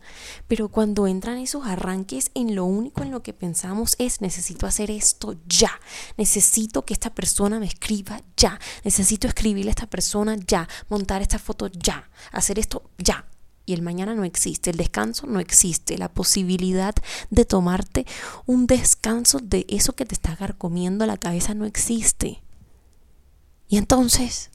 Pero 0.47 0.69
cuando 0.69 1.07
entran 1.07 1.37
esos 1.37 1.65
arranques, 1.65 2.31
en 2.33 2.55
lo 2.55 2.65
único 2.65 3.03
en 3.03 3.11
lo 3.11 3.23
que 3.23 3.33
pensamos 3.33 3.95
es 3.99 4.21
necesito 4.21 4.65
hacer 4.65 4.91
esto 4.91 5.35
ya. 5.47 5.71
Necesito 6.17 6.85
que 6.85 6.93
esta 6.93 7.13
persona 7.13 7.59
me 7.59 7.65
escriba 7.65 8.21
ya. 8.37 8.59
Necesito 8.83 9.27
escribirle 9.27 9.71
a 9.71 9.75
esta 9.75 9.89
persona 9.89 10.35
ya. 10.35 10.67
Montar 10.89 11.21
esta 11.21 11.39
foto 11.39 11.67
ya. 11.67 12.09
Hacer 12.31 12.59
esto 12.59 12.89
ya. 12.97 13.25
Y 13.65 13.73
el 13.73 13.81
mañana 13.81 14.15
no 14.15 14.23
existe, 14.23 14.71
el 14.71 14.77
descanso 14.77 15.27
no 15.27 15.39
existe, 15.39 15.97
la 15.97 16.09
posibilidad 16.09 16.95
de 17.29 17.45
tomarte 17.45 18.05
un 18.45 18.65
descanso 18.67 19.39
de 19.39 19.65
eso 19.69 19.93
que 19.93 20.05
te 20.05 20.15
está 20.15 20.35
comiendo 20.57 21.05
la 21.05 21.17
cabeza 21.17 21.53
no 21.53 21.65
existe. 21.65 22.41
Y 23.67 23.77
entonces 23.77 24.49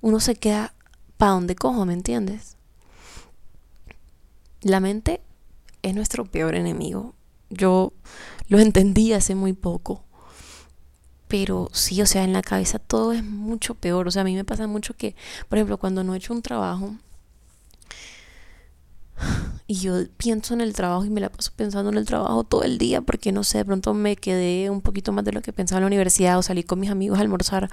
uno 0.00 0.20
se 0.20 0.36
queda 0.36 0.74
¿para 1.20 1.32
dónde 1.32 1.54
cojo? 1.54 1.84
¿Me 1.84 1.92
entiendes? 1.92 2.56
La 4.62 4.80
mente 4.80 5.20
es 5.82 5.94
nuestro 5.94 6.24
peor 6.24 6.54
enemigo. 6.54 7.14
Yo 7.50 7.92
lo 8.48 8.58
entendí 8.58 9.12
hace 9.12 9.34
muy 9.34 9.52
poco. 9.52 10.02
Pero 11.28 11.68
sí, 11.72 12.00
o 12.00 12.06
sea, 12.06 12.24
en 12.24 12.32
la 12.32 12.40
cabeza 12.40 12.78
todo 12.78 13.12
es 13.12 13.22
mucho 13.22 13.74
peor. 13.74 14.08
O 14.08 14.10
sea, 14.10 14.22
a 14.22 14.24
mí 14.24 14.34
me 14.34 14.44
pasa 14.44 14.66
mucho 14.66 14.96
que, 14.96 15.14
por 15.48 15.58
ejemplo, 15.58 15.76
cuando 15.76 16.02
no 16.04 16.14
he 16.14 16.16
hecho 16.16 16.32
un 16.32 16.42
trabajo 16.42 16.96
y 19.66 19.74
yo 19.74 19.94
pienso 20.16 20.54
en 20.54 20.60
el 20.60 20.72
trabajo 20.72 21.04
y 21.04 21.10
me 21.10 21.20
la 21.20 21.30
paso 21.30 21.52
pensando 21.54 21.90
en 21.90 21.96
el 21.96 22.06
trabajo 22.06 22.44
todo 22.44 22.64
el 22.64 22.78
día 22.78 23.02
porque 23.02 23.32
no 23.32 23.44
sé, 23.44 23.58
de 23.58 23.64
pronto 23.64 23.94
me 23.94 24.16
quedé 24.16 24.70
un 24.70 24.80
poquito 24.80 25.12
más 25.12 25.24
de 25.24 25.32
lo 25.32 25.42
que 25.42 25.52
pensaba 25.52 25.78
en 25.78 25.82
la 25.82 25.86
universidad 25.88 26.38
o 26.38 26.42
salí 26.42 26.62
con 26.64 26.80
mis 26.80 26.90
amigos 26.90 27.18
a 27.18 27.22
almorzar 27.22 27.70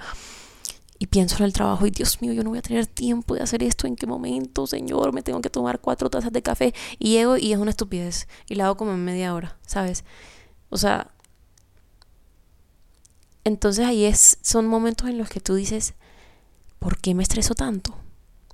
y 0.98 1.06
pienso 1.06 1.36
en 1.38 1.44
el 1.44 1.52
trabajo 1.52 1.86
y 1.86 1.90
Dios 1.90 2.20
mío, 2.20 2.32
yo 2.32 2.42
no 2.42 2.50
voy 2.50 2.58
a 2.58 2.62
tener 2.62 2.86
tiempo 2.86 3.34
de 3.34 3.42
hacer 3.42 3.62
esto, 3.62 3.86
¿en 3.86 3.96
qué 3.96 4.06
momento, 4.06 4.66
Señor? 4.66 5.12
Me 5.12 5.22
tengo 5.22 5.40
que 5.40 5.50
tomar 5.50 5.80
cuatro 5.80 6.10
tazas 6.10 6.32
de 6.32 6.42
café 6.42 6.74
y 6.98 7.10
llego 7.10 7.36
y 7.36 7.52
es 7.52 7.58
una 7.58 7.70
estupidez 7.70 8.26
y 8.48 8.56
la 8.56 8.66
hago 8.66 8.76
como 8.76 8.92
en 8.92 9.04
media 9.04 9.34
hora, 9.34 9.56
¿sabes? 9.66 10.04
O 10.70 10.76
sea, 10.76 11.12
entonces 13.44 13.86
ahí 13.86 14.04
es, 14.04 14.38
son 14.42 14.66
momentos 14.66 15.08
en 15.08 15.18
los 15.18 15.28
que 15.28 15.40
tú 15.40 15.54
dices, 15.54 15.94
¿por 16.78 16.98
qué 16.98 17.14
me 17.14 17.22
estreso 17.22 17.54
tanto? 17.54 17.96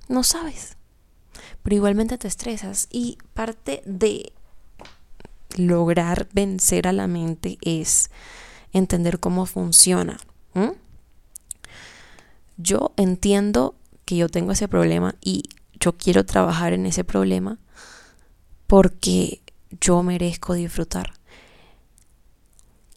No 0.07 0.23
sabes, 0.23 0.74
pero 1.65 1.77
igualmente 1.77 2.19
te 2.19 2.27
estresas 2.27 2.87
y 2.91 3.17
parte 3.33 3.81
de 3.87 4.33
lograr 5.57 6.27
vencer 6.31 6.87
a 6.87 6.93
la 6.93 7.07
mente 7.07 7.57
es 7.61 8.11
entender 8.71 9.19
cómo 9.19 9.47
funciona. 9.47 10.19
Yo 12.57 12.91
entiendo 12.97 13.73
que 14.05 14.15
yo 14.15 14.29
tengo 14.29 14.51
ese 14.51 14.67
problema 14.67 15.15
y 15.21 15.45
yo 15.79 15.93
quiero 15.93 16.23
trabajar 16.23 16.73
en 16.73 16.85
ese 16.85 17.03
problema 17.03 17.57
porque 18.67 19.41
yo 19.81 20.03
merezco 20.03 20.53
disfrutar. 20.53 21.13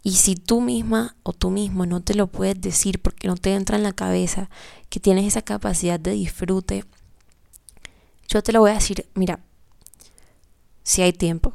Y 0.02 0.16
si 0.16 0.36
tú 0.36 0.60
misma 0.60 1.16
o 1.22 1.32
tú 1.32 1.48
mismo 1.48 1.86
no 1.86 2.02
te 2.02 2.14
lo 2.14 2.26
puedes 2.26 2.60
decir 2.60 3.00
porque 3.00 3.28
no 3.28 3.36
te 3.36 3.54
entra 3.54 3.78
en 3.78 3.82
la 3.82 3.94
cabeza 3.94 4.50
que 4.90 5.00
tienes 5.00 5.24
esa 5.24 5.40
capacidad 5.40 5.98
de 5.98 6.10
disfrute, 6.10 6.84
yo 8.28 8.42
te 8.42 8.52
lo 8.52 8.60
voy 8.60 8.70
a 8.70 8.74
decir, 8.74 9.08
mira, 9.14 9.40
si 10.82 11.02
hay 11.02 11.12
tiempo, 11.12 11.54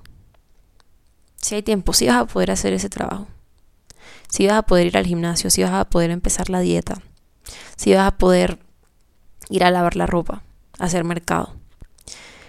si 1.37 1.55
hay 1.55 1.63
tiempo, 1.63 1.93
si 1.93 2.07
vas 2.07 2.17
a 2.17 2.25
poder 2.25 2.51
hacer 2.51 2.73
ese 2.73 2.89
trabajo, 2.89 3.27
si 4.27 4.47
vas 4.47 4.57
a 4.57 4.63
poder 4.63 4.87
ir 4.87 4.97
al 4.97 5.05
gimnasio, 5.05 5.51
si 5.51 5.61
vas 5.61 5.71
a 5.71 5.85
poder 5.85 6.09
empezar 6.09 6.49
la 6.49 6.59
dieta, 6.59 7.01
si 7.75 7.93
vas 7.93 8.07
a 8.07 8.17
poder 8.17 8.59
ir 9.49 9.63
a 9.63 9.71
lavar 9.71 9.95
la 9.95 10.07
ropa, 10.07 10.43
hacer 10.79 11.03
mercado. 11.03 11.55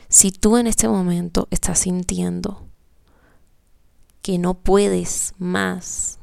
Si 0.09 0.33
tú 0.33 0.57
en 0.57 0.67
este 0.67 0.89
momento 0.89 1.49
estás 1.51 1.81
sintiendo 1.81 2.67
que 4.23 4.39
no 4.39 4.55
puedes 4.55 5.35
más, 5.39 6.19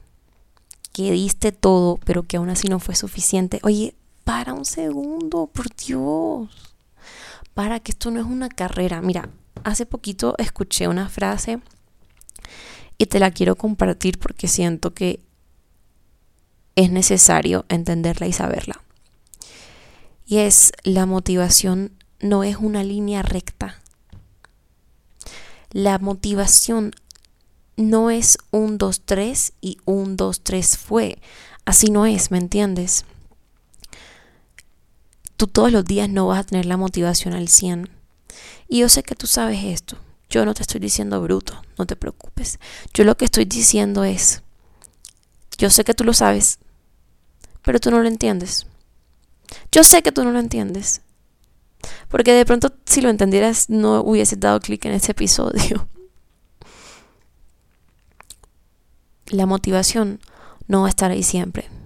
que 0.91 1.11
diste 1.11 1.51
todo, 1.51 1.99
pero 2.03 2.23
que 2.23 2.37
aún 2.37 2.49
así 2.49 2.67
no 2.67 2.79
fue 2.79 2.95
suficiente, 2.95 3.59
oye, 3.63 3.95
para 4.23 4.53
un 4.53 4.65
segundo, 4.65 5.47
por 5.47 5.67
Dios. 5.75 6.70
Para 7.53 7.79
que 7.79 7.91
esto 7.91 8.11
no 8.11 8.19
es 8.19 8.25
una 8.25 8.49
carrera. 8.49 9.01
Mira, 9.01 9.29
hace 9.63 9.85
poquito 9.85 10.35
escuché 10.37 10.87
una 10.87 11.09
frase 11.09 11.59
y 12.97 13.07
te 13.07 13.19
la 13.19 13.31
quiero 13.31 13.55
compartir 13.55 14.19
porque 14.19 14.47
siento 14.47 14.93
que 14.93 15.21
es 16.75 16.91
necesario 16.91 17.65
entenderla 17.69 18.27
y 18.27 18.33
saberla. 18.33 18.81
Y 20.25 20.37
es 20.37 20.71
la 20.83 21.05
motivación 21.05 21.91
no 22.21 22.43
es 22.43 22.57
una 22.57 22.83
línea 22.83 23.21
recta. 23.21 23.81
La 25.71 25.99
motivación 25.99 26.91
no 27.75 28.09
es 28.09 28.37
un 28.51 28.77
2, 28.77 29.01
3 29.05 29.53
y 29.61 29.77
un 29.85 30.17
2, 30.17 30.41
3 30.41 30.77
fue. 30.77 31.17
Así 31.65 31.89
no 31.89 32.05
es, 32.05 32.31
¿me 32.31 32.37
entiendes? 32.37 33.05
Tú 35.41 35.47
todos 35.47 35.71
los 35.71 35.83
días 35.85 36.07
no 36.07 36.27
vas 36.27 36.41
a 36.41 36.43
tener 36.43 36.67
la 36.67 36.77
motivación 36.77 37.33
al 37.33 37.47
100. 37.47 37.89
Y 38.67 38.81
yo 38.81 38.89
sé 38.89 39.01
que 39.01 39.15
tú 39.15 39.25
sabes 39.25 39.63
esto. 39.63 39.97
Yo 40.29 40.45
no 40.45 40.53
te 40.53 40.61
estoy 40.61 40.79
diciendo 40.79 41.19
bruto, 41.19 41.59
no 41.79 41.87
te 41.87 41.95
preocupes. 41.95 42.59
Yo 42.93 43.05
lo 43.05 43.17
que 43.17 43.25
estoy 43.25 43.45
diciendo 43.45 44.03
es, 44.03 44.43
yo 45.57 45.71
sé 45.71 45.83
que 45.83 45.95
tú 45.95 46.03
lo 46.03 46.13
sabes, 46.13 46.59
pero 47.63 47.79
tú 47.79 47.89
no 47.89 48.03
lo 48.03 48.07
entiendes. 48.07 48.67
Yo 49.71 49.83
sé 49.83 50.03
que 50.03 50.11
tú 50.11 50.23
no 50.23 50.31
lo 50.31 50.37
entiendes. 50.37 51.01
Porque 52.07 52.33
de 52.33 52.45
pronto 52.45 52.71
si 52.85 53.01
lo 53.01 53.09
entendieras 53.09 53.67
no 53.67 54.01
hubiese 54.01 54.35
dado 54.35 54.59
clic 54.59 54.85
en 54.85 54.91
este 54.91 55.13
episodio. 55.13 55.89
La 59.25 59.47
motivación 59.47 60.19
no 60.67 60.81
va 60.81 60.85
a 60.85 60.91
estar 60.91 61.09
ahí 61.09 61.23
siempre. 61.23 61.80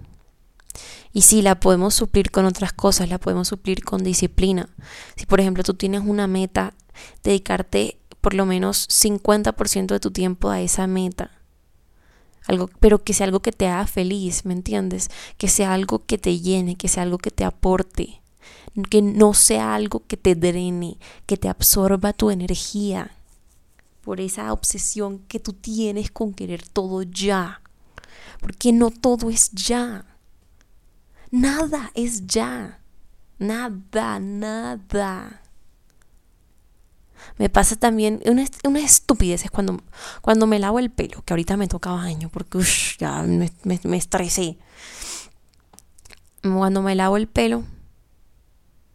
Y 1.16 1.22
sí, 1.22 1.42
la 1.42 1.62
podemos 1.62 1.96
suplir 1.96 2.30
con 2.30 2.44
otras 2.44 2.74
cosas, 2.74 3.08
la 3.08 3.18
podemos 3.18 3.48
suplir 3.48 3.86
con 3.86 4.04
disciplina. 4.04 4.68
Si 5.16 5.26
por 5.26 5.40
ejemplo 5.40 5.64
tú 5.64 5.74
tienes 5.74 6.02
una 6.06 6.28
meta, 6.28 6.74
dedicarte 7.24 7.98
por 8.20 8.34
lo 8.34 8.46
menos 8.46 8.90
50% 8.90 9.88
de 9.88 10.00
tu 10.02 10.12
tiempo 10.12 10.50
a 10.50 10.60
esa 10.60 10.88
meta 10.88 11.32
algo, 12.48 12.70
pero 12.80 13.02
que 13.02 13.14
sea 13.14 13.26
algo 13.28 13.40
que 13.40 13.54
te 13.54 13.68
haga 13.68 13.88
feliz, 13.88 14.46
¿me 14.46 14.54
entiendes? 14.54 15.10
Que 15.38 15.48
sea 15.48 15.74
algo 15.74 16.06
que 16.06 16.18
te 16.18 16.40
llene, 16.40 16.76
que 16.76 16.90
sea 16.90 17.04
algo 17.04 17.18
que 17.18 17.32
te 17.32 17.46
aporte, 17.46 18.22
que 18.90 19.02
no 19.02 19.34
sea 19.34 19.74
algo 19.74 20.04
que 20.06 20.18
te 20.18 20.36
drene, 20.36 20.98
que 21.26 21.38
te 21.38 21.48
absorba 21.48 22.12
tu 22.14 22.30
energía 22.30 23.16
por 24.02 24.20
esa 24.20 24.54
obsesión 24.54 25.20
que 25.28 25.40
tú 25.40 25.54
tienes 25.54 26.12
con 26.12 26.34
querer 26.34 26.68
todo 26.68 27.02
ya. 27.04 27.62
Porque 28.42 28.74
no 28.74 28.92
todo 28.92 29.30
es 29.30 29.52
ya. 29.52 30.06
Nada 31.32 31.92
es 31.94 32.26
ya. 32.28 32.80
Nada, 33.38 34.20
nada. 34.20 35.42
Me 37.38 37.50
pasa 37.50 37.76
también 37.76 38.22
una, 38.26 38.46
una 38.64 38.80
estupidez 38.80 39.44
es 39.46 39.52
cuando, 39.52 39.82
cuando 40.22 40.48
me 40.48 40.60
lavo 40.60 40.80
el 40.80 40.90
pelo, 40.90 41.22
que 41.26 41.34
ahorita 41.34 41.58
me 41.58 41.68
toca 41.68 41.92
baño 41.92 42.30
porque 42.30 42.60
ya 42.98 43.24
me, 43.24 43.52
me, 43.64 43.98
estresé. 43.98 44.58
Cuando 46.42 46.82
me 46.82 46.96
lavo 46.96 47.18
el 47.18 47.28
pelo, 47.28 47.64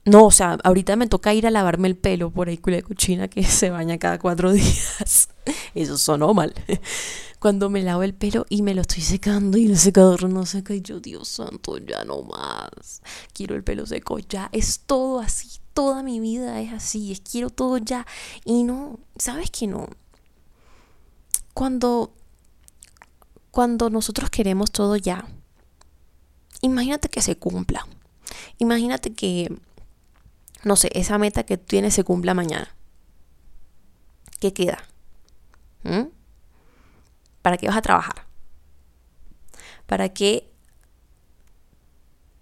no, 0.04 0.24
o 0.24 0.30
sea, 0.30 0.58
ahorita 0.64 0.96
me 0.96 1.06
toca 1.06 1.34
ir 1.34 1.46
a 1.46 1.50
lavarme 1.50 1.88
el 1.88 1.96
pelo 1.96 2.30
por 2.30 2.48
ahí 2.48 2.60
de 2.64 2.82
cochina 2.82 3.28
que 3.28 3.44
se 3.44 3.70
baña 3.70 3.98
cada 3.98 4.18
cuatro 4.18 4.52
días. 4.52 5.28
Eso 5.74 5.98
sonó 5.98 6.34
mal. 6.34 6.54
Cuando 7.38 7.70
me 7.70 7.82
lavo 7.82 8.02
el 8.02 8.14
pelo 8.14 8.44
y 8.50 8.62
me 8.62 8.74
lo 8.74 8.82
estoy 8.82 9.02
secando 9.02 9.56
y 9.56 9.66
el 9.66 9.78
secador 9.78 10.28
no 10.28 10.44
seca 10.44 10.74
y 10.74 10.82
yo, 10.82 11.00
Dios 11.00 11.28
santo, 11.28 11.78
ya 11.78 12.04
no 12.04 12.22
más. 12.22 13.00
Quiero 13.32 13.56
el 13.56 13.64
pelo 13.64 13.86
seco 13.86 14.18
ya. 14.18 14.50
Es 14.52 14.80
todo 14.80 15.20
así. 15.20 15.48
Toda 15.72 16.02
mi 16.02 16.20
vida 16.20 16.60
es 16.60 16.72
así. 16.72 17.12
Es 17.12 17.20
quiero 17.20 17.48
todo 17.48 17.78
ya. 17.78 18.06
Y 18.44 18.64
no, 18.64 18.98
¿sabes 19.16 19.50
que 19.50 19.66
no? 19.66 19.88
Cuando, 21.54 22.12
cuando 23.50 23.88
nosotros 23.88 24.28
queremos 24.28 24.70
todo 24.70 24.96
ya, 24.96 25.26
imagínate 26.60 27.08
que 27.08 27.22
se 27.22 27.36
cumpla. 27.36 27.86
Imagínate 28.58 29.14
que 29.14 29.50
no 30.62 30.76
sé, 30.76 30.90
esa 30.94 31.18
meta 31.18 31.44
que 31.44 31.56
tienes 31.56 31.94
se 31.94 32.04
cumpla 32.04 32.34
mañana. 32.34 32.74
¿Qué 34.40 34.52
queda? 34.52 34.82
¿Para 37.42 37.56
qué 37.56 37.66
vas 37.68 37.76
a 37.76 37.82
trabajar? 37.82 38.26
¿Para 39.86 40.08
qué 40.10 40.50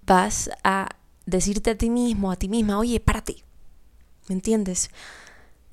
vas 0.02 0.50
a 0.64 0.88
decirte 1.26 1.70
a 1.70 1.78
ti 1.78 1.90
mismo, 1.90 2.30
a 2.30 2.36
ti 2.36 2.48
misma, 2.48 2.78
oye, 2.78 3.00
párate? 3.00 3.44
¿Me 4.28 4.34
entiendes? 4.34 4.90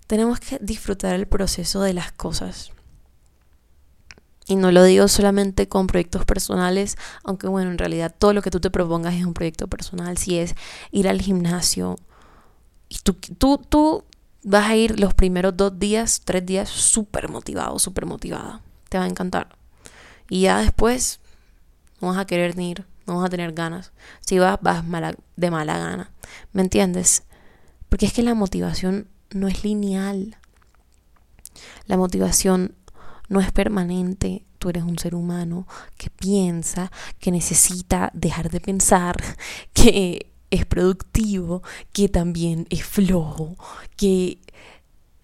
Tenemos 0.07 0.39
que 0.39 0.59
disfrutar 0.61 1.15
el 1.15 1.27
proceso 1.27 1.81
de 1.81 1.93
las 1.93 2.11
cosas. 2.11 2.71
Y 4.47 4.55
no 4.57 4.71
lo 4.71 4.83
digo 4.83 5.07
solamente 5.07 5.67
con 5.67 5.87
proyectos 5.87 6.23
personales, 6.23 6.97
aunque 7.23 7.47
bueno, 7.47 7.71
en 7.71 7.79
realidad 7.79 8.13
todo 8.17 8.31
lo 8.33 8.43
que 8.43 8.51
tú 8.51 8.59
te 8.59 8.69
propongas 8.69 9.15
es 9.15 9.25
un 9.25 9.33
proyecto 9.33 9.67
personal. 9.67 10.17
Si 10.17 10.37
es 10.37 10.55
ir 10.91 11.09
al 11.09 11.21
gimnasio, 11.21 11.95
y 12.89 12.97
tú, 12.99 13.13
tú, 13.13 13.57
tú 13.57 14.03
vas 14.45 14.69
a 14.69 14.75
ir 14.75 14.99
los 14.99 15.13
primeros 15.15 15.57
dos 15.57 15.77
días, 15.79 16.21
tres 16.23 16.45
días 16.45 16.69
súper 16.69 17.29
motivado, 17.29 17.79
súper 17.79 18.05
motivada. 18.05 18.61
Te 18.89 18.99
va 18.99 19.05
a 19.05 19.07
encantar. 19.07 19.57
Y 20.29 20.41
ya 20.41 20.59
después 20.59 21.19
no 21.99 22.09
vas 22.09 22.17
a 22.19 22.25
querer 22.25 22.55
ni 22.55 22.71
ir, 22.71 22.85
no 23.07 23.17
vas 23.17 23.25
a 23.25 23.29
tener 23.29 23.53
ganas. 23.53 23.91
Si 24.21 24.37
vas, 24.37 24.59
vas 24.61 24.83
de 25.35 25.51
mala 25.51 25.77
gana. 25.79 26.11
¿Me 26.53 26.61
entiendes? 26.61 27.23
Porque 27.89 28.05
es 28.05 28.13
que 28.13 28.21
la 28.21 28.35
motivación 28.35 29.07
no 29.31 29.47
es 29.47 29.63
lineal. 29.63 30.37
La 31.87 31.97
motivación 31.97 32.75
no 33.27 33.39
es 33.39 33.51
permanente. 33.51 34.45
Tú 34.59 34.69
eres 34.69 34.83
un 34.83 34.99
ser 34.99 35.15
humano 35.15 35.67
que 35.97 36.11
piensa, 36.11 36.91
que 37.19 37.31
necesita 37.31 38.11
dejar 38.13 38.51
de 38.51 38.59
pensar, 38.59 39.15
que 39.73 40.34
es 40.51 40.65
productivo, 40.65 41.63
que 41.91 42.09
también 42.09 42.67
es 42.69 42.83
flojo, 42.83 43.55
que 43.97 44.39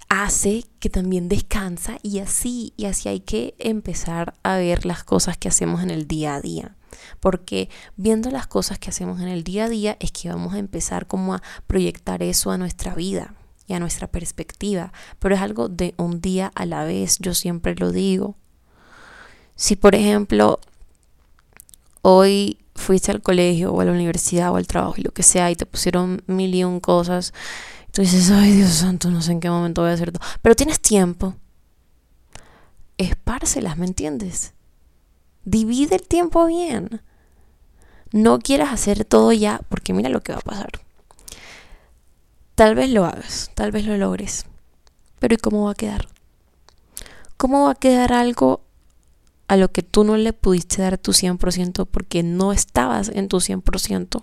hace 0.09 0.65
que 0.79 0.89
también 0.89 1.29
descansa 1.29 1.97
y 2.03 2.19
así, 2.19 2.73
y 2.75 2.85
así 2.85 3.07
hay 3.07 3.21
que 3.21 3.55
empezar 3.59 4.33
a 4.43 4.57
ver 4.57 4.85
las 4.85 5.05
cosas 5.05 5.37
que 5.37 5.47
hacemos 5.47 5.83
en 5.83 5.89
el 5.89 6.05
día 6.05 6.35
a 6.35 6.41
día. 6.41 6.75
Porque 7.21 7.69
viendo 7.95 8.29
las 8.29 8.45
cosas 8.47 8.77
que 8.77 8.89
hacemos 8.89 9.21
en 9.21 9.29
el 9.29 9.45
día 9.45 9.65
a 9.65 9.69
día 9.69 9.97
es 10.01 10.11
que 10.11 10.27
vamos 10.27 10.53
a 10.53 10.59
empezar 10.59 11.07
como 11.07 11.33
a 11.33 11.41
proyectar 11.65 12.23
eso 12.23 12.51
a 12.51 12.57
nuestra 12.57 12.93
vida 12.93 13.35
y 13.67 13.73
a 13.73 13.79
nuestra 13.79 14.07
perspectiva. 14.07 14.91
Pero 15.19 15.35
es 15.35 15.41
algo 15.41 15.69
de 15.69 15.93
un 15.97 16.19
día 16.19 16.51
a 16.55 16.65
la 16.65 16.83
vez, 16.83 17.17
yo 17.19 17.33
siempre 17.33 17.75
lo 17.75 17.93
digo. 17.93 18.35
Si 19.55 19.77
por 19.77 19.95
ejemplo 19.95 20.59
hoy 22.01 22.57
fuiste 22.81 23.11
al 23.11 23.21
colegio 23.21 23.71
o 23.71 23.81
a 23.81 23.85
la 23.85 23.91
universidad 23.91 24.51
o 24.51 24.57
al 24.57 24.67
trabajo 24.67 24.95
y 24.97 25.03
lo 25.03 25.11
que 25.11 25.23
sea 25.23 25.49
y 25.51 25.55
te 25.55 25.65
pusieron 25.65 26.23
mil 26.27 26.53
y 26.53 26.63
un 26.63 26.79
cosas, 26.79 27.33
tú 27.91 28.01
dices, 28.01 28.29
ay 28.31 28.53
Dios 28.53 28.71
santo, 28.71 29.09
no 29.09 29.21
sé 29.21 29.31
en 29.31 29.39
qué 29.39 29.49
momento 29.49 29.81
voy 29.81 29.91
a 29.91 29.93
hacer 29.93 30.11
todo. 30.11 30.25
Pero 30.41 30.55
tienes 30.55 30.79
tiempo. 30.79 31.35
Espárcelas, 32.97 33.77
¿me 33.77 33.85
entiendes? 33.85 34.53
Divide 35.45 35.95
el 35.95 36.07
tiempo 36.07 36.45
bien. 36.45 37.01
No 38.11 38.39
quieras 38.39 38.73
hacer 38.73 39.05
todo 39.05 39.31
ya, 39.31 39.61
porque 39.69 39.93
mira 39.93 40.09
lo 40.09 40.21
que 40.21 40.33
va 40.33 40.39
a 40.39 40.41
pasar. 40.41 40.71
Tal 42.55 42.75
vez 42.75 42.89
lo 42.89 43.05
hagas, 43.05 43.49
tal 43.55 43.71
vez 43.71 43.85
lo 43.85 43.97
logres. 43.97 44.45
Pero 45.19 45.35
¿y 45.35 45.37
cómo 45.37 45.65
va 45.65 45.71
a 45.71 45.75
quedar? 45.75 46.07
¿Cómo 47.37 47.65
va 47.65 47.71
a 47.71 47.75
quedar 47.75 48.13
algo 48.13 48.61
a 49.51 49.57
lo 49.57 49.69
que 49.69 49.83
tú 49.83 50.05
no 50.05 50.15
le 50.15 50.31
pudiste 50.31 50.81
dar 50.81 50.97
tu 50.97 51.11
100% 51.11 51.85
porque 51.85 52.23
no 52.23 52.53
estabas 52.53 53.09
en 53.09 53.27
tu 53.27 53.41
100%? 53.41 54.21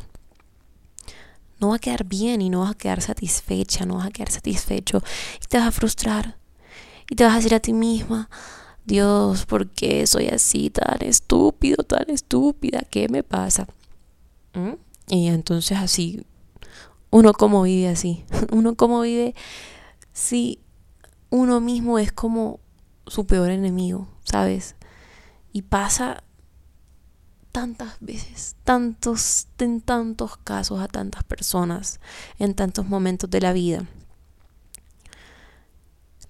No 1.60 1.68
va 1.68 1.76
a 1.76 1.78
quedar 1.78 2.04
bien 2.04 2.40
y 2.40 2.48
no 2.48 2.60
vas 2.60 2.70
a 2.70 2.74
quedar 2.74 3.02
satisfecha, 3.02 3.84
no 3.84 3.96
vas 3.96 4.06
a 4.06 4.10
quedar 4.10 4.30
satisfecho 4.30 5.02
y 5.44 5.46
te 5.46 5.58
vas 5.58 5.66
a 5.66 5.70
frustrar. 5.70 6.38
Y 7.10 7.14
te 7.14 7.24
vas 7.24 7.34
a 7.34 7.36
decir 7.36 7.54
a 7.54 7.60
ti 7.60 7.74
misma, 7.74 8.30
Dios, 8.86 9.44
¿por 9.44 9.68
qué 9.68 10.06
soy 10.06 10.28
así 10.28 10.70
tan 10.70 11.02
estúpido, 11.02 11.84
tan 11.84 12.08
estúpida? 12.08 12.80
¿Qué 12.88 13.10
me 13.10 13.22
pasa? 13.22 13.66
¿Mm? 14.54 14.76
Y 15.08 15.26
entonces 15.26 15.76
así, 15.76 16.24
uno 17.10 17.34
como 17.34 17.64
vive 17.64 17.88
así, 17.88 18.24
uno 18.50 18.76
como 18.76 19.02
vive 19.02 19.34
si 20.14 20.60
uno 21.28 21.60
mismo 21.60 21.98
es 21.98 22.12
como 22.12 22.60
su 23.06 23.26
peor 23.26 23.50
enemigo, 23.50 24.08
¿sabes? 24.24 24.74
Y 25.58 25.62
pasa 25.62 26.22
tantas 27.50 27.96
veces, 27.98 28.54
tantos, 28.62 29.48
en 29.58 29.80
tantos 29.80 30.36
casos 30.36 30.78
a 30.78 30.86
tantas 30.86 31.24
personas, 31.24 31.98
en 32.38 32.54
tantos 32.54 32.86
momentos 32.86 33.28
de 33.28 33.40
la 33.40 33.52
vida. 33.52 33.84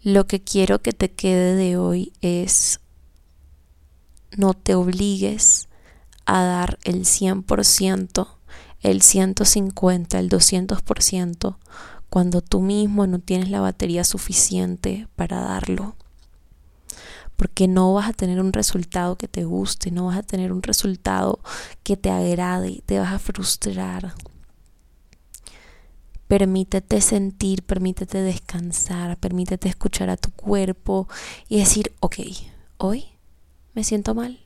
Lo 0.02 0.26
que 0.26 0.42
quiero 0.42 0.80
que 0.80 0.94
te 0.94 1.10
quede 1.10 1.56
de 1.56 1.76
hoy 1.76 2.14
es 2.22 2.80
no 4.34 4.54
te 4.54 4.74
obligues 4.74 5.68
a 6.24 6.42
dar 6.42 6.78
el 6.84 7.04
100%, 7.04 8.28
el 8.80 9.02
150, 9.02 10.18
el 10.18 10.30
200% 10.30 11.58
cuando 12.08 12.40
tú 12.40 12.62
mismo 12.62 13.06
no 13.06 13.18
tienes 13.18 13.50
la 13.50 13.60
batería 13.60 14.04
suficiente 14.04 15.06
para 15.16 15.38
darlo 15.42 15.96
porque 17.38 17.68
no 17.68 17.94
vas 17.94 18.08
a 18.08 18.12
tener 18.12 18.40
un 18.40 18.52
resultado 18.52 19.14
que 19.14 19.28
te 19.28 19.44
guste, 19.44 19.92
no 19.92 20.06
vas 20.06 20.18
a 20.18 20.24
tener 20.24 20.50
un 20.50 20.60
resultado 20.60 21.38
que 21.84 21.96
te 21.96 22.10
agrade, 22.10 22.82
te 22.84 22.98
vas 22.98 23.12
a 23.12 23.20
frustrar. 23.20 24.12
Permítete 26.26 27.00
sentir, 27.00 27.62
permítete 27.62 28.22
descansar, 28.22 29.16
permítete 29.18 29.68
escuchar 29.68 30.10
a 30.10 30.16
tu 30.16 30.32
cuerpo 30.32 31.06
y 31.48 31.60
decir, 31.60 31.94
ok, 32.00 32.16
hoy 32.76 33.04
me 33.72 33.84
siento 33.84 34.16
mal, 34.16 34.40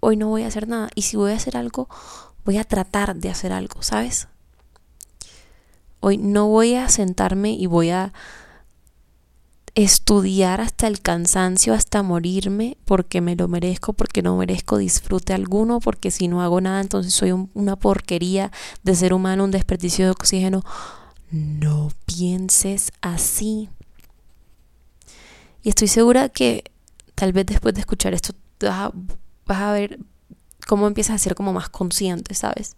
hoy 0.00 0.16
no 0.16 0.26
voy 0.26 0.42
a 0.42 0.48
hacer 0.48 0.66
nada 0.66 0.90
y 0.96 1.02
si 1.02 1.16
voy 1.16 1.30
a 1.30 1.36
hacer 1.36 1.56
algo, 1.56 1.88
voy 2.44 2.58
a 2.58 2.64
tratar 2.64 3.14
de 3.14 3.30
hacer 3.30 3.52
algo, 3.52 3.80
¿sabes? 3.80 4.26
Hoy 6.00 6.18
no 6.18 6.48
voy 6.48 6.74
a 6.74 6.88
sentarme 6.88 7.52
y 7.52 7.66
voy 7.66 7.90
a 7.90 8.12
estudiar 9.74 10.60
hasta 10.60 10.86
el 10.86 11.00
cansancio, 11.00 11.74
hasta 11.74 12.02
morirme, 12.02 12.76
porque 12.84 13.20
me 13.20 13.36
lo 13.36 13.48
merezco, 13.48 13.92
porque 13.92 14.22
no 14.22 14.36
merezco 14.36 14.78
disfrute 14.78 15.32
alguno, 15.32 15.80
porque 15.80 16.10
si 16.10 16.28
no 16.28 16.42
hago 16.42 16.60
nada, 16.60 16.80
entonces 16.80 17.14
soy 17.14 17.32
una 17.54 17.76
porquería 17.76 18.50
de 18.82 18.94
ser 18.94 19.12
humano, 19.12 19.44
un 19.44 19.50
desperdicio 19.50 20.04
de 20.04 20.10
oxígeno. 20.10 20.64
No 21.30 21.90
pienses 22.06 22.92
así. 23.00 23.68
Y 25.62 25.68
estoy 25.68 25.88
segura 25.88 26.28
que 26.28 26.64
tal 27.14 27.32
vez 27.32 27.46
después 27.46 27.74
de 27.74 27.80
escuchar 27.80 28.14
esto 28.14 28.32
vas 28.60 28.70
a, 28.70 28.92
vas 29.46 29.58
a 29.58 29.72
ver 29.72 29.98
cómo 30.66 30.86
empiezas 30.86 31.16
a 31.16 31.18
ser 31.18 31.34
como 31.34 31.52
más 31.52 31.68
consciente, 31.68 32.34
¿sabes? 32.34 32.76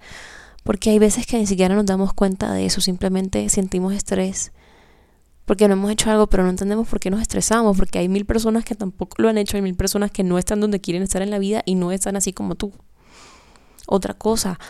Porque 0.64 0.90
hay 0.90 0.98
veces 0.98 1.26
que 1.26 1.38
ni 1.38 1.46
siquiera 1.46 1.74
nos 1.74 1.86
damos 1.86 2.12
cuenta 2.12 2.52
de 2.52 2.66
eso, 2.66 2.80
simplemente 2.80 3.48
sentimos 3.48 3.92
estrés 3.94 4.52
porque 5.50 5.66
no 5.66 5.74
hemos 5.74 5.90
hecho 5.90 6.08
algo, 6.12 6.28
pero 6.28 6.44
no 6.44 6.50
entendemos 6.50 6.86
por 6.86 7.00
qué 7.00 7.10
nos 7.10 7.20
estresamos, 7.20 7.76
porque 7.76 7.98
hay 7.98 8.08
mil 8.08 8.24
personas 8.24 8.64
que 8.64 8.76
tampoco 8.76 9.20
lo 9.20 9.28
han 9.28 9.36
hecho, 9.36 9.56
hay 9.56 9.62
mil 9.62 9.74
personas 9.74 10.12
que 10.12 10.22
no 10.22 10.38
están 10.38 10.60
donde 10.60 10.80
quieren 10.80 11.02
estar 11.02 11.22
en 11.22 11.30
la 11.32 11.40
vida 11.40 11.64
y 11.66 11.74
no 11.74 11.90
están 11.90 12.14
así 12.14 12.32
como 12.32 12.54
tú. 12.54 12.72
Otra 13.88 14.14
cosa, 14.14 14.60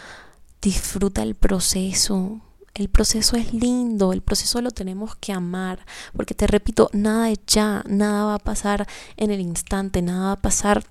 disfruta 0.63 1.23
el 1.23 1.35
proceso. 1.35 2.41
El 2.73 2.89
proceso 2.89 3.37
es 3.37 3.53
lindo, 3.53 4.15
el 4.15 4.23
proceso 4.23 4.63
lo 4.63 4.71
tenemos 4.71 5.17
que 5.17 5.35
amar, 5.35 5.85
porque 6.17 6.35
te 6.35 6.47
repito, 6.47 6.89
nada 6.95 7.29
es 7.29 7.41
ya, 7.47 7.85
nada 7.87 8.25
va 8.25 8.37
a 8.37 8.39
pasar 8.39 8.89
en 9.19 9.31
el 9.31 9.41
instante, 9.41 10.01
nada 10.01 10.29
va 10.29 10.33
a 10.33 10.41
pasar 10.41 10.83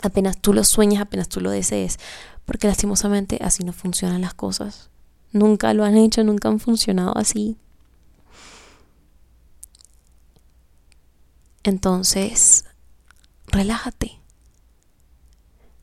apenas 0.00 0.38
tú 0.38 0.54
lo 0.54 0.64
sueñas, 0.64 1.02
apenas 1.02 1.28
tú 1.28 1.42
lo 1.42 1.50
desees, 1.50 1.98
porque 2.46 2.66
lastimosamente 2.66 3.38
así 3.42 3.62
no 3.62 3.74
funcionan 3.74 4.22
las 4.22 4.32
cosas. 4.32 4.88
Nunca 5.32 5.74
lo 5.74 5.84
han 5.84 5.98
hecho, 5.98 6.24
nunca 6.24 6.48
han 6.48 6.60
funcionado 6.60 7.12
así. 7.14 7.58
Entonces, 11.68 12.64
relájate, 13.48 14.22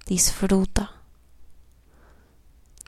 disfruta, 0.08 0.93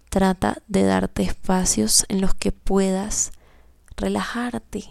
trata 0.10 0.64
de 0.68 0.82
darte 0.82 1.22
espacios 1.22 2.08
en 2.10 2.22
los 2.22 2.34
que 2.34 2.52
puedas 2.52 3.34
relajarte. 3.98 4.86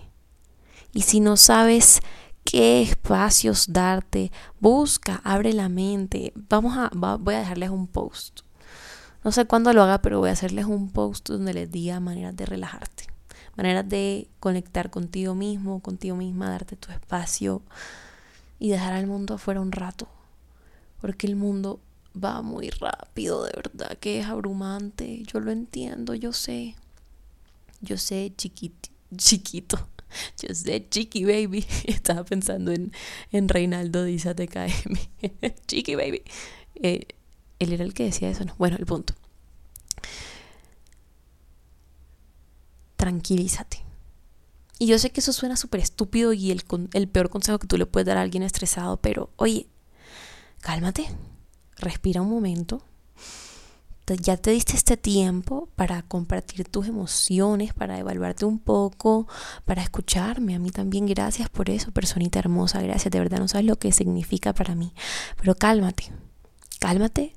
Y 0.92 1.02
si 1.02 1.18
no 1.18 1.36
sabes 1.36 1.98
qué 2.44 2.80
espacios 2.80 3.72
darte, 3.72 4.30
busca, 4.60 5.20
abre 5.24 5.52
la 5.52 5.68
mente. 5.68 6.32
Vamos 6.36 6.78
a, 6.78 6.92
voy 7.18 7.34
a 7.34 7.40
dejarles 7.40 7.70
un 7.70 7.88
post. 7.88 8.42
No 9.24 9.32
sé 9.32 9.46
cuándo 9.46 9.72
lo 9.72 9.82
haga, 9.82 10.00
pero 10.00 10.20
voy 10.20 10.28
a 10.28 10.34
hacerles 10.34 10.66
un 10.66 10.92
post 10.92 11.28
donde 11.28 11.54
les 11.54 11.72
diga 11.72 11.98
maneras 11.98 12.36
de 12.36 12.46
relajarte 12.46 13.15
maneras 13.56 13.88
de 13.88 14.28
conectar 14.40 14.90
contigo 14.90 15.34
mismo, 15.34 15.80
contigo 15.80 16.16
misma, 16.16 16.50
darte 16.50 16.76
tu 16.76 16.92
espacio 16.92 17.62
y 18.58 18.70
dejar 18.70 18.92
al 18.92 19.06
mundo 19.06 19.34
afuera 19.34 19.60
un 19.60 19.72
rato. 19.72 20.08
Porque 21.00 21.26
el 21.26 21.36
mundo 21.36 21.80
va 22.22 22.42
muy 22.42 22.70
rápido, 22.70 23.44
de 23.44 23.52
verdad, 23.54 23.98
que 23.98 24.20
es 24.20 24.26
abrumante. 24.26 25.22
Yo 25.24 25.40
lo 25.40 25.50
entiendo, 25.50 26.14
yo 26.14 26.32
sé. 26.32 26.74
Yo 27.80 27.98
sé 27.98 28.32
chiquito, 28.36 28.88
chiquito. 29.16 29.88
Yo 30.40 30.54
sé, 30.54 30.86
chiqui 30.88 31.24
baby. 31.24 31.66
Estaba 31.84 32.24
pensando 32.24 32.72
en, 32.72 32.92
en 33.32 33.48
Reinaldo 33.48 34.04
TKM. 34.04 34.96
chiqui 35.66 35.94
baby. 35.94 36.22
Eh, 36.76 37.06
él 37.58 37.72
era 37.72 37.84
el 37.84 37.92
que 37.92 38.04
decía 38.04 38.30
eso, 38.30 38.44
¿no? 38.44 38.54
Bueno, 38.56 38.76
el 38.78 38.86
punto. 38.86 39.14
Tranquilízate. 42.96 43.84
Y 44.78 44.86
yo 44.86 44.98
sé 44.98 45.10
que 45.10 45.20
eso 45.20 45.32
suena 45.32 45.56
súper 45.56 45.80
estúpido 45.80 46.32
y 46.32 46.50
el, 46.50 46.64
el 46.92 47.08
peor 47.08 47.30
consejo 47.30 47.58
que 47.58 47.66
tú 47.66 47.78
le 47.78 47.86
puedes 47.86 48.06
dar 48.06 48.18
a 48.18 48.22
alguien 48.22 48.42
estresado, 48.42 48.98
pero 48.98 49.30
oye, 49.36 49.68
cálmate, 50.60 51.08
respira 51.78 52.20
un 52.20 52.30
momento. 52.30 52.82
Ya 54.22 54.36
te 54.36 54.52
diste 54.52 54.76
este 54.76 54.96
tiempo 54.96 55.68
para 55.74 56.02
compartir 56.02 56.68
tus 56.68 56.86
emociones, 56.86 57.74
para 57.74 57.98
evaluarte 57.98 58.44
un 58.44 58.60
poco, 58.60 59.26
para 59.64 59.82
escucharme. 59.82 60.54
A 60.54 60.60
mí 60.60 60.70
también 60.70 61.06
gracias 61.06 61.48
por 61.48 61.70
eso, 61.70 61.90
personita 61.90 62.38
hermosa, 62.38 62.80
gracias. 62.82 63.10
De 63.10 63.18
verdad 63.18 63.40
no 63.40 63.48
sabes 63.48 63.66
lo 63.66 63.80
que 63.80 63.90
significa 63.90 64.52
para 64.52 64.76
mí. 64.76 64.92
Pero 65.36 65.56
cálmate, 65.56 66.12
cálmate, 66.78 67.34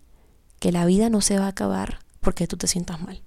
que 0.60 0.72
la 0.72 0.86
vida 0.86 1.10
no 1.10 1.22
se 1.22 1.40
va 1.40 1.46
a 1.46 1.50
acabar 1.50 2.00
porque 2.22 2.46
tú 2.46 2.56
te 2.56 2.68
sientas 2.68 3.02
mal. 3.02 3.24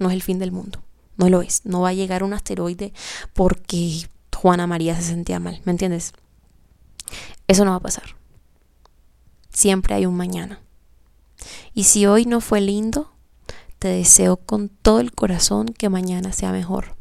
No 0.00 0.08
es 0.08 0.14
el 0.14 0.22
fin 0.22 0.40
del 0.40 0.50
mundo. 0.50 0.82
No 1.20 1.28
lo 1.28 1.42
es. 1.42 1.66
No 1.66 1.82
va 1.82 1.90
a 1.90 1.92
llegar 1.92 2.22
un 2.22 2.32
asteroide 2.32 2.94
porque 3.34 4.08
Juana 4.34 4.66
María 4.66 4.96
se 4.96 5.02
sentía 5.02 5.38
mal. 5.38 5.60
¿Me 5.66 5.72
entiendes? 5.72 6.14
Eso 7.46 7.66
no 7.66 7.72
va 7.72 7.76
a 7.76 7.80
pasar. 7.80 8.16
Siempre 9.52 9.94
hay 9.94 10.06
un 10.06 10.16
mañana. 10.16 10.62
Y 11.74 11.84
si 11.84 12.06
hoy 12.06 12.24
no 12.24 12.40
fue 12.40 12.62
lindo, 12.62 13.12
te 13.78 13.88
deseo 13.88 14.38
con 14.38 14.70
todo 14.70 15.00
el 15.00 15.12
corazón 15.12 15.66
que 15.66 15.90
mañana 15.90 16.32
sea 16.32 16.52
mejor. 16.52 16.96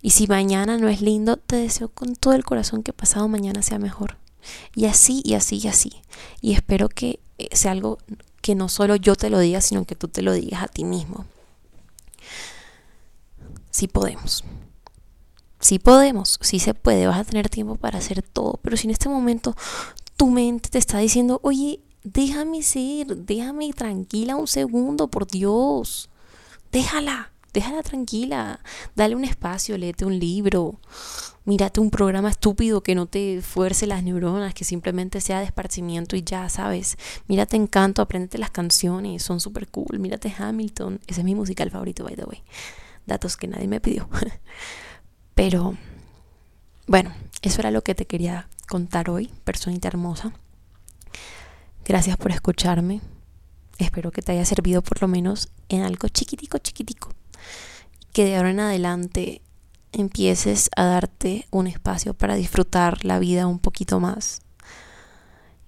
Y 0.00 0.10
si 0.10 0.28
mañana 0.28 0.78
no 0.78 0.88
es 0.88 1.00
lindo, 1.00 1.38
te 1.38 1.56
deseo 1.56 1.88
con 1.88 2.14
todo 2.14 2.34
el 2.34 2.44
corazón 2.44 2.84
que 2.84 2.92
pasado 2.92 3.26
mañana 3.26 3.62
sea 3.62 3.80
mejor. 3.80 4.18
Y 4.76 4.84
así, 4.84 5.20
y 5.24 5.34
así, 5.34 5.58
y 5.58 5.66
así. 5.66 5.92
Y 6.40 6.52
espero 6.52 6.88
que 6.88 7.18
sea 7.50 7.72
algo 7.72 7.98
que 8.40 8.54
no 8.54 8.68
solo 8.68 8.94
yo 8.94 9.16
te 9.16 9.30
lo 9.30 9.40
diga, 9.40 9.60
sino 9.60 9.84
que 9.84 9.96
tú 9.96 10.06
te 10.06 10.22
lo 10.22 10.32
digas 10.32 10.62
a 10.62 10.68
ti 10.68 10.84
mismo. 10.84 11.26
Si 13.70 13.88
podemos. 13.88 14.44
Si 15.60 15.78
podemos, 15.78 16.38
si 16.42 16.58
se 16.58 16.74
puede, 16.74 17.06
vas 17.06 17.20
a 17.20 17.24
tener 17.24 17.48
tiempo 17.48 17.76
para 17.76 17.98
hacer 17.98 18.22
todo. 18.22 18.58
Pero 18.62 18.76
si 18.76 18.86
en 18.86 18.92
este 18.92 19.08
momento 19.08 19.54
tu 20.16 20.28
mente 20.28 20.68
te 20.68 20.78
está 20.78 20.98
diciendo, 20.98 21.40
oye, 21.42 21.80
déjame 22.04 22.62
ser, 22.62 23.16
déjame 23.16 23.72
tranquila 23.72 24.36
un 24.36 24.46
segundo, 24.46 25.08
por 25.08 25.26
Dios. 25.26 26.10
Déjala, 26.72 27.31
déjala 27.52 27.82
tranquila. 27.82 28.60
Dale 28.94 29.14
un 29.14 29.24
espacio, 29.24 29.76
léete 29.78 30.04
un 30.04 30.18
libro. 30.18 30.80
Mírate 31.44 31.80
un 31.80 31.90
programa 31.90 32.30
estúpido 32.30 32.82
que 32.82 32.94
no 32.94 33.06
te 33.06 33.42
fuerce 33.42 33.86
las 33.86 34.02
neuronas, 34.02 34.54
que 34.54 34.64
simplemente 34.64 35.20
sea 35.20 35.40
de 35.40 35.46
esparcimiento 35.46 36.16
y 36.16 36.22
ya, 36.22 36.48
¿sabes? 36.48 36.96
Mírate 37.26 37.56
Encanto, 37.56 38.00
apréndete 38.02 38.38
las 38.38 38.50
canciones, 38.50 39.22
son 39.22 39.40
súper 39.40 39.68
cool. 39.68 39.98
Mírate 39.98 40.32
Hamilton, 40.36 41.00
ese 41.06 41.20
es 41.20 41.24
mi 41.24 41.34
musical 41.34 41.70
favorito, 41.70 42.04
by 42.04 42.14
the 42.14 42.24
way 42.24 42.42
datos 43.06 43.36
que 43.36 43.48
nadie 43.48 43.68
me 43.68 43.80
pidió. 43.80 44.08
Pero 45.34 45.76
bueno, 46.86 47.12
eso 47.42 47.60
era 47.60 47.70
lo 47.70 47.82
que 47.82 47.94
te 47.94 48.06
quería 48.06 48.48
contar 48.68 49.10
hoy, 49.10 49.30
personita 49.44 49.88
hermosa. 49.88 50.32
Gracias 51.84 52.16
por 52.16 52.30
escucharme. 52.30 53.00
Espero 53.78 54.12
que 54.12 54.22
te 54.22 54.32
haya 54.32 54.44
servido 54.44 54.82
por 54.82 55.00
lo 55.02 55.08
menos 55.08 55.48
en 55.68 55.82
algo 55.82 56.08
chiquitico, 56.08 56.58
chiquitico. 56.58 57.10
Que 58.12 58.24
de 58.24 58.36
ahora 58.36 58.50
en 58.50 58.60
adelante 58.60 59.42
empieces 59.92 60.70
a 60.76 60.84
darte 60.84 61.46
un 61.50 61.66
espacio 61.66 62.14
para 62.14 62.34
disfrutar 62.34 63.04
la 63.04 63.18
vida 63.18 63.46
un 63.46 63.58
poquito 63.58 64.00
más. 64.00 64.40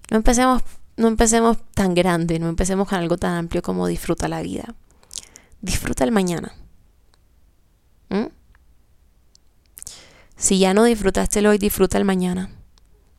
No 0.09 0.17
empecemos, 0.17 0.63
no 0.97 1.07
empecemos 1.07 1.57
tan 1.73 1.93
grande, 1.93 2.39
no 2.39 2.47
empecemos 2.49 2.87
con 2.87 2.99
algo 2.99 3.17
tan 3.17 3.35
amplio 3.35 3.61
como 3.61 3.87
disfruta 3.87 4.27
la 4.27 4.41
vida. 4.41 4.75
Disfruta 5.61 6.03
el 6.03 6.11
mañana. 6.11 6.53
¿Mm? 8.09 8.27
Si 10.35 10.59
ya 10.59 10.73
no 10.73 10.83
disfrutaste 10.83 11.39
el 11.39 11.47
hoy, 11.47 11.57
disfruta 11.57 11.97
el 11.97 12.05
mañana. 12.05 12.51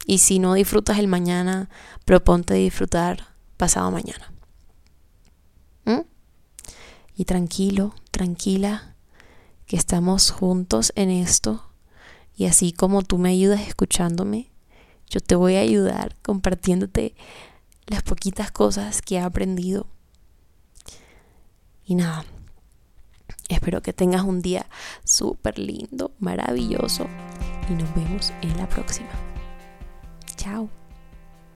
Y 0.06 0.18
si 0.18 0.38
no 0.38 0.54
disfrutas 0.54 0.98
el 0.98 1.08
mañana, 1.08 1.68
proponte 2.04 2.54
disfrutar 2.54 3.34
pasado 3.56 3.90
mañana. 3.90 4.32
¿Mm? 5.84 6.02
Y 7.16 7.24
tranquilo, 7.24 7.94
tranquila, 8.12 8.95
que 9.66 9.76
estamos 9.76 10.30
juntos 10.30 10.92
en 10.96 11.10
esto. 11.10 11.68
Y 12.36 12.46
así 12.46 12.72
como 12.72 13.02
tú 13.02 13.18
me 13.18 13.30
ayudas 13.30 13.66
escuchándome, 13.66 14.50
yo 15.08 15.20
te 15.20 15.34
voy 15.34 15.56
a 15.56 15.60
ayudar 15.60 16.16
compartiéndote 16.22 17.14
las 17.86 18.02
poquitas 18.02 18.50
cosas 18.50 19.02
que 19.02 19.16
he 19.16 19.20
aprendido. 19.20 19.86
Y 21.84 21.94
nada, 21.94 22.24
Espero 23.48 23.80
que 23.80 23.92
tengas 23.92 24.22
un 24.22 24.42
día 24.42 24.66
súper 25.04 25.58
lindo, 25.58 26.12
maravilloso 26.18 27.06
y 27.70 27.74
nos 27.74 27.94
vemos 27.94 28.32
en 28.42 28.56
la 28.56 28.68
próxima. 28.68 29.10
Chao. 30.36 30.68